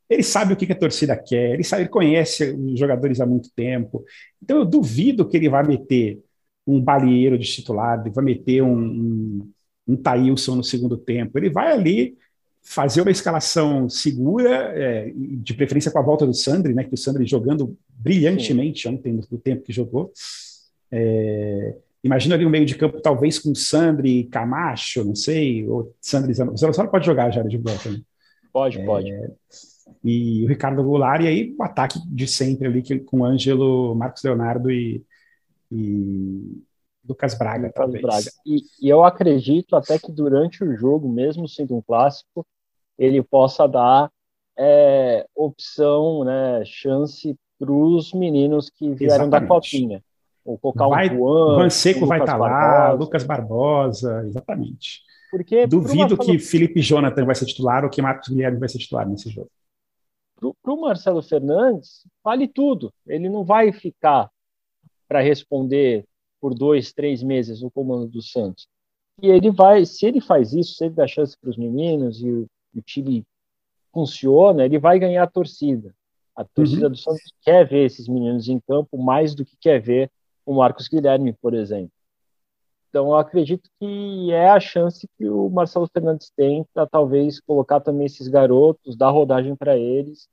ele 0.09 0.23
sabe 0.23 0.53
o 0.53 0.55
que, 0.55 0.65
que 0.65 0.73
a 0.73 0.79
torcida 0.79 1.15
quer, 1.15 1.53
ele 1.53 1.63
sabe, 1.63 1.83
ele 1.83 1.89
conhece 1.89 2.51
os 2.51 2.79
jogadores 2.79 3.19
há 3.19 3.25
muito 3.25 3.49
tempo. 3.55 4.03
Então 4.41 4.57
eu 4.57 4.65
duvido 4.65 5.27
que 5.27 5.37
ele 5.37 5.49
vá 5.49 5.63
meter 5.63 6.19
um 6.65 6.81
balieiro 6.81 7.37
de 7.37 7.45
titular, 7.45 8.03
vai 8.11 8.23
meter 8.23 8.61
um, 8.61 8.77
um 8.77 9.51
um 9.89 9.97
Thailson 9.97 10.55
no 10.55 10.63
segundo 10.63 10.97
tempo. 10.97 11.37
Ele 11.37 11.49
vai 11.49 11.71
ali 11.71 12.15
fazer 12.61 13.01
uma 13.01 13.11
escalação 13.11 13.89
segura, 13.89 14.71
é, 14.75 15.11
de 15.15 15.53
preferência 15.53 15.91
com 15.91 15.99
a 15.99 16.03
volta 16.03 16.25
do 16.25 16.33
Sandri, 16.33 16.73
né, 16.73 16.83
que 16.83 16.93
o 16.93 16.97
Sandri 16.97 17.25
jogando 17.25 17.77
brilhantemente 17.89 18.83
Sim. 18.83 18.95
ontem, 18.95 19.13
no 19.13 19.37
tempo 19.37 19.63
que 19.63 19.73
jogou. 19.73 20.11
É, 20.91 21.75
imagina 22.03 22.35
ali 22.35 22.45
um 22.45 22.49
meio 22.49 22.65
de 22.65 22.75
campo, 22.75 23.01
talvez 23.01 23.39
com 23.39 23.53
Sandri 23.55 24.25
Camacho, 24.25 25.03
não 25.03 25.15
sei, 25.15 25.67
ou 25.67 25.95
Sandri 26.01 26.33
Zanossaro 26.33 26.89
pode 26.89 27.05
jogar 27.05 27.31
já 27.31 27.43
de 27.43 27.57
volta. 27.57 27.89
Né? 27.89 28.01
Pode, 28.51 28.79
é, 28.79 28.85
pode. 28.85 29.11
E 30.03 30.45
o 30.45 30.47
Ricardo 30.47 30.83
Goulart, 30.83 31.23
e 31.23 31.27
aí 31.27 31.55
o 31.57 31.63
ataque 31.63 31.99
de 32.07 32.27
sempre 32.27 32.67
ali 32.67 32.83
com 33.01 33.25
Ângelo, 33.25 33.95
Marcos 33.95 34.23
Leonardo 34.23 34.71
e, 34.71 35.03
e, 35.71 36.61
Lucas 37.09 37.33
Braga, 37.33 37.67
Lucas 37.67 37.73
talvez. 37.73 38.01
Braga. 38.01 38.31
E, 38.45 38.61
e, 38.81 38.87
eu 38.87 39.03
acredito 39.03 39.75
até 39.75 39.97
que 39.97 40.11
durante 40.11 40.63
o 40.63 40.75
jogo, 40.75 41.09
mesmo 41.09 41.47
sendo 41.47 41.75
um 41.75 41.81
clássico, 41.81 42.45
ele 42.97 43.21
possa 43.23 43.67
dar 43.67 44.11
é, 44.57 45.25
opção, 45.35 46.23
né, 46.23 46.63
chance 46.65 47.35
para 47.57 47.71
os 47.71 48.13
meninos 48.13 48.69
que 48.69 48.93
vieram 48.93 49.25
exatamente. 49.25 49.41
da 49.41 49.47
Copinha. 49.47 50.03
O 50.45 50.57
Cocal 50.57 50.89
vai, 50.89 51.09
Juan, 51.09 51.57
Van 51.57 51.69
Seco 51.69 52.05
vai 52.05 52.19
estar 52.19 52.33
tá 52.33 52.37
lá, 52.37 52.91
Lucas 52.93 53.23
Barbosa, 53.23 54.23
exatamente. 54.25 55.01
Porque 55.29 55.67
Duvido 55.67 56.17
que 56.17 56.39
Felipe 56.39 56.81
Jonathan 56.81 57.25
vai 57.25 57.35
ser 57.35 57.45
titular 57.45 57.83
ou 57.83 57.89
que 57.89 58.01
Marcos 58.01 58.29
Guilherme 58.29 58.57
vai 58.57 58.67
ser 58.67 58.79
titular 58.79 59.07
nesse 59.07 59.29
jogo. 59.29 59.51
Para 60.39 60.73
o 60.73 60.81
Marcelo 60.81 61.21
Fernandes, 61.21 62.07
vale 62.23 62.47
tudo. 62.47 62.91
Ele 63.05 63.29
não 63.29 63.43
vai 63.43 63.71
ficar 63.71 64.29
para 65.07 65.21
responder 65.21 66.05
por 66.39 66.53
dois, 66.53 66.93
três 66.93 67.21
meses 67.21 67.61
no 67.61 67.71
comando 67.71 68.07
do 68.07 68.21
Santos. 68.21 68.67
E 69.21 69.27
ele 69.27 69.51
vai, 69.51 69.85
se 69.85 70.05
ele 70.05 70.21
faz 70.21 70.53
isso, 70.53 70.75
se 70.75 70.85
ele 70.85 70.93
dá 70.93 71.05
chance 71.05 71.37
para 71.39 71.49
os 71.49 71.57
meninos 71.57 72.21
e 72.21 72.29
o, 72.29 72.47
o, 72.75 72.81
time 72.81 73.25
funciona, 73.93 74.63
ele 74.63 74.79
vai 74.79 74.97
ganhar 74.97 75.23
a 75.23 75.27
torcida. 75.27 75.93
A 76.35 76.45
torcida 76.45 76.85
uhum. 76.85 76.91
do 76.91 76.97
Santos 76.97 77.33
quer 77.41 77.67
ver 77.67 77.85
esses 77.85 78.07
meninos 78.07 78.47
em 78.47 78.59
campo 78.59 78.97
mais 78.97 79.35
do 79.35 79.43
que 79.43 79.57
quer 79.59 79.81
ver 79.81 80.09
o 80.45 80.53
Marcos 80.55 80.87
Guilherme, 80.87 81.33
por 81.33 81.53
exemplo. 81.53 81.91
Então, 82.89 83.07
eu 83.07 83.15
acredito 83.17 83.69
que 83.79 84.31
é 84.31 84.49
a 84.49 84.59
chance 84.59 85.07
que 85.17 85.29
o 85.29 85.49
Marcelo 85.49 85.87
Fernandes 85.93 86.31
tem 86.35 86.65
para 86.73 86.87
talvez 86.87 87.39
colocar 87.39 87.79
também 87.81 88.05
esses 88.05 88.27
garotos, 88.27 88.95
dar 88.95 89.11
rodagem 89.11 89.55
para 89.55 89.77
eles 89.77 90.27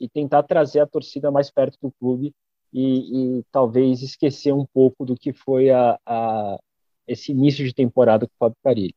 e 0.00 0.08
tentar 0.08 0.42
trazer 0.42 0.80
a 0.80 0.86
torcida 0.86 1.30
mais 1.30 1.50
perto 1.50 1.78
do 1.80 1.92
clube 1.92 2.34
e, 2.72 3.38
e 3.38 3.44
talvez 3.50 4.02
esquecer 4.02 4.52
um 4.52 4.66
pouco 4.66 5.04
do 5.04 5.16
que 5.16 5.32
foi 5.32 5.70
a, 5.70 5.98
a, 6.06 6.58
esse 7.06 7.32
início 7.32 7.64
de 7.64 7.74
temporada 7.74 8.26
com 8.26 8.32
o 8.32 8.38
Fábio 8.38 8.56
Carilli. 8.62 8.94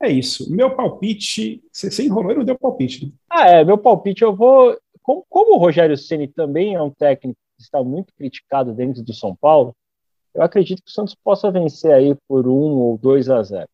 É 0.00 0.10
isso. 0.10 0.50
Meu 0.54 0.74
palpite, 0.76 1.62
você 1.72 1.90
se 1.90 2.04
enrolou 2.04 2.32
e 2.32 2.36
não 2.36 2.44
deu 2.44 2.58
palpite. 2.58 3.06
Né? 3.06 3.12
Ah, 3.28 3.50
é. 3.50 3.64
Meu 3.64 3.76
palpite 3.76 4.22
eu 4.22 4.34
vou. 4.34 4.78
Como, 5.02 5.24
como 5.28 5.56
o 5.56 5.58
Rogério 5.58 5.96
Ceni 5.96 6.28
também 6.28 6.74
é 6.74 6.82
um 6.82 6.90
técnico 6.90 7.38
que 7.56 7.62
está 7.62 7.82
muito 7.82 8.12
criticado 8.14 8.72
dentro 8.72 9.02
do 9.02 9.12
São 9.12 9.34
Paulo, 9.34 9.74
eu 10.34 10.42
acredito 10.42 10.82
que 10.82 10.90
o 10.90 10.92
Santos 10.92 11.16
possa 11.16 11.50
vencer 11.50 11.92
aí 11.92 12.14
por 12.28 12.46
um 12.46 12.78
ou 12.78 12.96
dois 12.96 13.28
a 13.28 13.42
zero. 13.42 13.68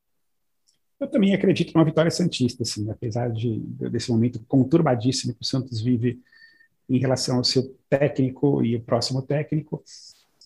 Eu 0.98 1.08
também 1.08 1.34
acredito 1.34 1.74
numa 1.74 1.84
vitória 1.84 2.10
santista, 2.10 2.62
assim, 2.62 2.88
apesar 2.90 3.30
de 3.30 3.58
desse 3.90 4.10
momento 4.10 4.42
conturbadíssimo 4.48 5.34
que 5.34 5.42
o 5.42 5.44
Santos 5.44 5.82
vive 5.82 6.22
em 6.88 6.98
relação 6.98 7.36
ao 7.38 7.44
seu 7.44 7.76
técnico 7.88 8.64
e 8.64 8.76
o 8.76 8.82
próximo 8.82 9.22
técnico. 9.22 9.82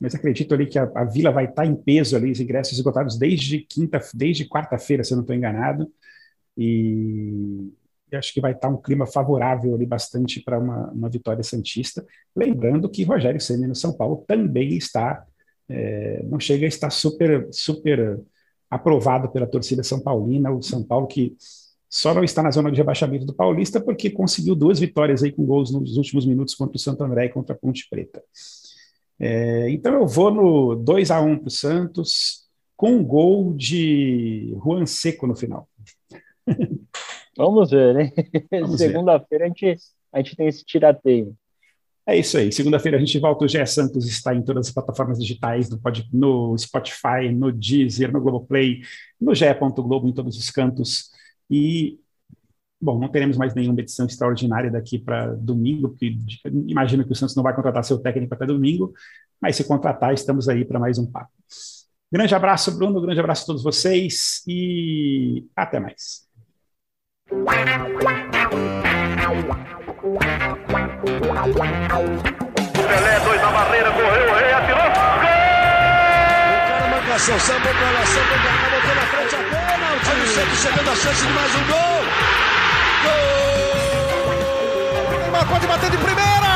Mas 0.01 0.15
acredito 0.15 0.55
ali 0.55 0.67
que 0.67 0.79
a, 0.79 0.91
a 0.95 1.05
Vila 1.05 1.31
vai 1.31 1.47
estar 1.47 1.67
em 1.67 1.75
peso 1.75 2.17
ali, 2.17 2.31
os 2.31 2.41
ingressos 2.41 2.75
esgotados 2.75 3.19
desde 3.19 3.59
quinta, 3.61 4.01
desde 4.15 4.49
quarta-feira, 4.49 5.03
se 5.03 5.13
eu 5.13 5.17
não 5.17 5.23
estou 5.23 5.35
enganado. 5.35 5.91
E, 6.57 7.73
acho 8.13 8.33
que 8.33 8.41
vai 8.41 8.53
estar 8.53 8.69
um 8.69 8.81
clima 8.81 9.07
favorável 9.07 9.75
ali 9.75 9.85
bastante 9.85 10.41
para 10.41 10.59
uma, 10.59 10.91
uma 10.91 11.09
vitória 11.11 11.43
santista. 11.43 12.07
Lembrando 12.35 12.89
que 12.89 13.05
Rogério 13.05 13.41
Senna 13.41 13.67
no 13.67 13.75
São 13.75 13.93
Paulo 13.93 14.25
também 14.27 14.77
está 14.77 15.27
é, 15.69 16.23
não 16.25 16.41
chega 16.41 16.65
a 16.65 16.69
estar 16.69 16.91
super, 16.91 17.49
super 17.53 18.19
aprovado 18.71 19.31
pela 19.31 19.47
torcida 19.47 19.83
São 19.83 20.01
Paulina, 20.01 20.51
o 20.51 20.63
São 20.63 20.83
Paulo 20.83 21.07
que 21.07 21.37
só 21.89 22.13
não 22.13 22.23
está 22.23 22.43
na 22.43 22.51
zona 22.51 22.71
de 22.71 22.77
rebaixamento 22.77 23.25
do 23.25 23.35
Paulista 23.35 23.81
porque 23.81 24.11
conseguiu 24.11 24.55
duas 24.55 24.79
vitórias 24.79 25.23
aí 25.23 25.33
com 25.33 25.47
gols 25.47 25.71
nos 25.71 25.97
últimos 25.97 26.27
minutos 26.27 26.55
contra 26.55 26.77
o 26.77 26.81
Santo 26.81 27.03
André 27.03 27.27
e 27.27 27.31
contra 27.31 27.55
a 27.55 27.59
Ponte 27.59 27.87
Preta. 27.89 28.23
É, 29.19 29.71
então 29.71 29.95
eu 29.95 30.07
vou 30.07 30.31
no 30.31 30.75
2 30.77 31.11
a 31.11 31.21
1 31.21 31.39
para 31.39 31.49
o 31.49 31.51
Santos, 31.51 32.47
com 32.77 32.93
um 32.93 33.05
gol 33.05 33.55
de 33.55 34.55
Juan 34.63 34.87
Seco 34.87 35.27
no 35.27 35.35
final. 35.35 35.69
Vamos 37.37 37.71
ver, 37.71 37.95
né? 37.95 38.13
Segunda-feira 38.77 39.47
a 39.47 39.49
gente, 39.49 39.77
a 40.13 40.19
gente 40.19 40.37
tem 40.37 40.47
esse 40.47 40.65
tirateio. 40.65 41.35
É 42.07 42.17
isso 42.17 42.39
aí. 42.39 42.51
Segunda-feira 42.51 42.97
a 42.97 43.01
gente 43.01 43.19
volta. 43.19 43.45
O 43.45 43.49
GE 43.49 43.65
Santos 43.67 44.07
está 44.07 44.35
em 44.35 44.43
todas 44.43 44.69
as 44.69 44.73
plataformas 44.73 45.19
digitais, 45.19 45.69
no, 45.69 45.79
no 46.13 46.57
Spotify, 46.57 47.31
no 47.31 47.53
Deezer, 47.53 48.11
no 48.11 48.21
Globoplay, 48.21 48.81
no 49.21 49.35
ge.globo, 49.35 50.09
em 50.09 50.13
todos 50.13 50.39
os 50.39 50.51
cantos. 50.51 51.11
E, 51.51 51.99
bom, 52.81 52.99
não 52.99 53.09
teremos 53.09 53.37
mais 53.37 53.55
nenhuma 53.55 53.81
edição 53.81 54.07
extraordinária 54.07 54.71
daqui 54.71 54.99
para 54.99 55.35
domingo, 55.35 55.91
porque 55.91 56.17
imagino 56.67 57.05
que 57.05 57.13
o 57.13 57.17
Santos 57.17 57.35
não 57.35 57.43
vai 57.43 57.55
contratar 57.55 57.85
seu 57.85 57.99
técnico 57.99 58.35
até 58.35 58.47
domingo, 58.47 58.93
mas 59.41 59.57
se 59.57 59.65
contratar, 59.65 60.13
estamos 60.13 60.49
aí 60.49 60.65
para 60.65 60.79
mais 60.79 60.99
um 60.99 61.11
papo. 61.11 61.31
Grande 62.11 62.35
abraço, 62.35 62.77
Bruno. 62.77 63.01
Grande 63.01 63.21
abraço 63.21 63.43
a 63.45 63.47
todos 63.47 63.63
vocês 63.63 64.43
e 64.47 65.47
até 65.55 65.79
mais. 65.79 66.27
Pelé, 72.89 73.21
dois 73.25 73.41
na 73.43 73.51
barreira, 73.53 73.91
correu, 73.93 74.31
o 74.31 74.35
rei 74.35 74.53
atirou. 74.53 74.79
Gol! 74.79 75.39
O 76.55 76.69
cara 76.69 76.89
marcação, 76.89 77.39
sambou 77.39 77.75
pra 77.75 77.91
lá, 77.91 78.07
sambou 78.07 78.39
pra 78.39 78.53
cá, 78.57 78.71
botou 78.71 78.95
na 78.95 79.03
frente 79.03 79.35
a 79.35 79.58
o 79.99 80.27
Santos 80.27 80.59
chegando 80.61 80.91
a 80.91 80.97
chance 80.97 81.27
de 81.27 81.33
mais 81.33 81.55
um 81.55 81.65
gol. 81.65 82.05
Gol! 85.11 85.19
Neymar 85.19 85.47
pode 85.47 85.67
bater 85.67 85.91
de 85.91 85.99
primeira. 85.99 86.48